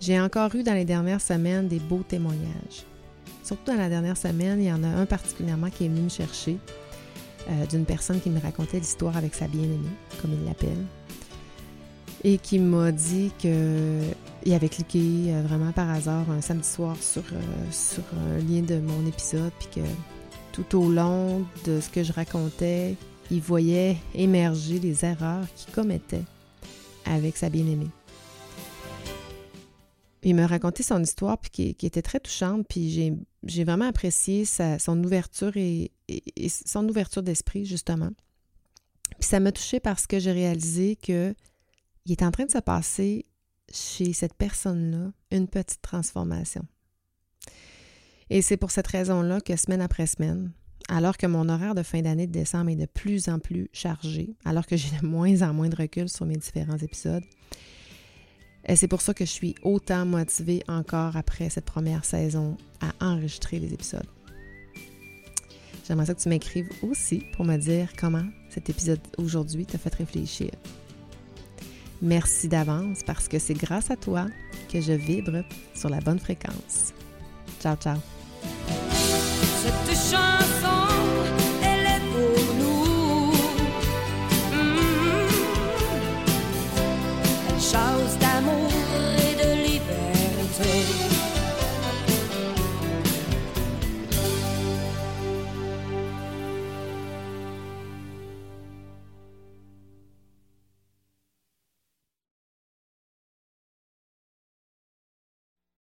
J'ai 0.00 0.18
encore 0.20 0.54
eu 0.54 0.62
dans 0.62 0.74
les 0.74 0.84
dernières 0.84 1.20
semaines 1.20 1.68
des 1.68 1.78
beaux 1.78 2.02
témoignages. 2.02 2.84
Surtout 3.44 3.70
dans 3.70 3.78
la 3.78 3.88
dernière 3.88 4.16
semaine, 4.16 4.60
il 4.60 4.66
y 4.66 4.72
en 4.72 4.82
a 4.82 4.88
un 4.88 5.06
particulièrement 5.06 5.70
qui 5.70 5.84
est 5.84 5.88
venu 5.88 6.00
me 6.02 6.08
chercher 6.08 6.58
euh, 7.48 7.66
d'une 7.66 7.84
personne 7.84 8.20
qui 8.20 8.30
me 8.30 8.40
racontait 8.40 8.78
l'histoire 8.78 9.16
avec 9.16 9.34
sa 9.34 9.46
bien-aimée, 9.46 9.96
comme 10.20 10.32
il 10.32 10.44
l'appelle. 10.44 10.84
et 12.24 12.38
qui 12.38 12.58
m'a 12.58 12.90
dit 12.90 13.30
qu'il 13.38 14.52
avait 14.52 14.68
cliqué 14.68 14.98
euh, 15.28 15.42
vraiment 15.46 15.70
par 15.72 15.88
hasard 15.90 16.28
un 16.30 16.40
samedi 16.40 16.66
soir 16.66 16.96
sur, 17.00 17.22
euh, 17.22 17.70
sur 17.70 18.02
un 18.32 18.38
lien 18.38 18.62
de 18.62 18.80
mon 18.80 19.06
épisode, 19.06 19.52
puis 19.58 19.68
que 19.76 19.86
tout 20.56 20.78
au 20.78 20.90
long 20.90 21.44
de 21.66 21.80
ce 21.80 21.90
que 21.90 22.02
je 22.02 22.12
racontais, 22.12 22.96
il 23.30 23.40
voyait 23.40 23.98
émerger 24.14 24.78
les 24.78 25.04
erreurs 25.04 25.46
qu'il 25.54 25.72
commettait 25.74 26.24
avec 27.04 27.36
sa 27.36 27.50
bien-aimée. 27.50 27.90
Il 30.22 30.34
m'a 30.34 30.46
raconté 30.46 30.82
son 30.82 31.02
histoire 31.02 31.38
puis 31.38 31.74
qui, 31.74 31.86
était 31.86 32.02
très 32.02 32.20
touchante, 32.20 32.66
puis 32.68 33.14
j'ai 33.44 33.64
vraiment 33.64 33.84
apprécié 33.84 34.44
son 34.44 35.04
ouverture 35.04 35.56
et, 35.56 35.92
son 36.48 36.88
ouverture 36.88 37.22
d'esprit, 37.22 37.64
justement. 37.64 38.10
Puis 39.20 39.28
ça 39.28 39.40
m'a 39.40 39.52
touchée 39.52 39.78
parce 39.78 40.06
que 40.06 40.18
j'ai 40.18 40.32
réalisé 40.32 40.96
que 40.96 41.34
il 42.06 42.12
est 42.12 42.22
en 42.22 42.30
train 42.30 42.46
de 42.46 42.50
se 42.50 42.58
passer 42.58 43.26
chez 43.72 44.12
cette 44.12 44.34
personne-là 44.34 45.12
une 45.30 45.48
petite 45.48 45.82
transformation. 45.82 46.64
Et 48.30 48.42
c'est 48.42 48.56
pour 48.56 48.70
cette 48.70 48.86
raison-là 48.88 49.40
que 49.40 49.56
semaine 49.56 49.80
après 49.80 50.06
semaine, 50.06 50.50
alors 50.88 51.16
que 51.16 51.26
mon 51.26 51.48
horaire 51.48 51.74
de 51.74 51.82
fin 51.82 52.02
d'année 52.02 52.26
de 52.26 52.32
décembre 52.32 52.70
est 52.70 52.76
de 52.76 52.86
plus 52.86 53.28
en 53.28 53.38
plus 53.38 53.68
chargé, 53.72 54.34
alors 54.44 54.66
que 54.66 54.76
j'ai 54.76 54.96
de 55.00 55.06
moins 55.06 55.42
en 55.42 55.52
moins 55.52 55.68
de 55.68 55.76
recul 55.76 56.08
sur 56.08 56.26
mes 56.26 56.36
différents 56.36 56.78
épisodes, 56.78 57.24
et 58.68 58.74
c'est 58.74 58.88
pour 58.88 59.00
ça 59.00 59.14
que 59.14 59.24
je 59.24 59.30
suis 59.30 59.54
autant 59.62 60.04
motivée 60.04 60.62
encore 60.68 61.16
après 61.16 61.48
cette 61.50 61.64
première 61.64 62.04
saison 62.04 62.56
à 62.80 62.92
enregistrer 63.04 63.58
les 63.60 63.72
épisodes. 63.72 64.06
J'aimerais 65.86 66.06
ça 66.06 66.14
que 66.14 66.20
tu 66.20 66.28
m'écrives 66.28 66.68
aussi 66.82 67.22
pour 67.36 67.44
me 67.44 67.56
dire 67.56 67.90
comment 67.96 68.24
cet 68.50 68.68
épisode 68.68 69.00
aujourd'hui 69.18 69.66
t'a 69.66 69.78
fait 69.78 69.94
réfléchir. 69.94 70.50
Merci 72.02 72.48
d'avance 72.48 73.02
parce 73.06 73.28
que 73.28 73.38
c'est 73.38 73.54
grâce 73.54 73.90
à 73.90 73.96
toi 73.96 74.26
que 74.70 74.80
je 74.80 74.92
vibre 74.92 75.44
sur 75.74 75.88
la 75.88 76.00
bonne 76.00 76.18
fréquence. 76.18 76.92
Ciao, 77.60 77.76
ciao! 77.76 78.15
C'est 79.62 79.72
Cette 79.86 80.16
chance. 80.16 80.45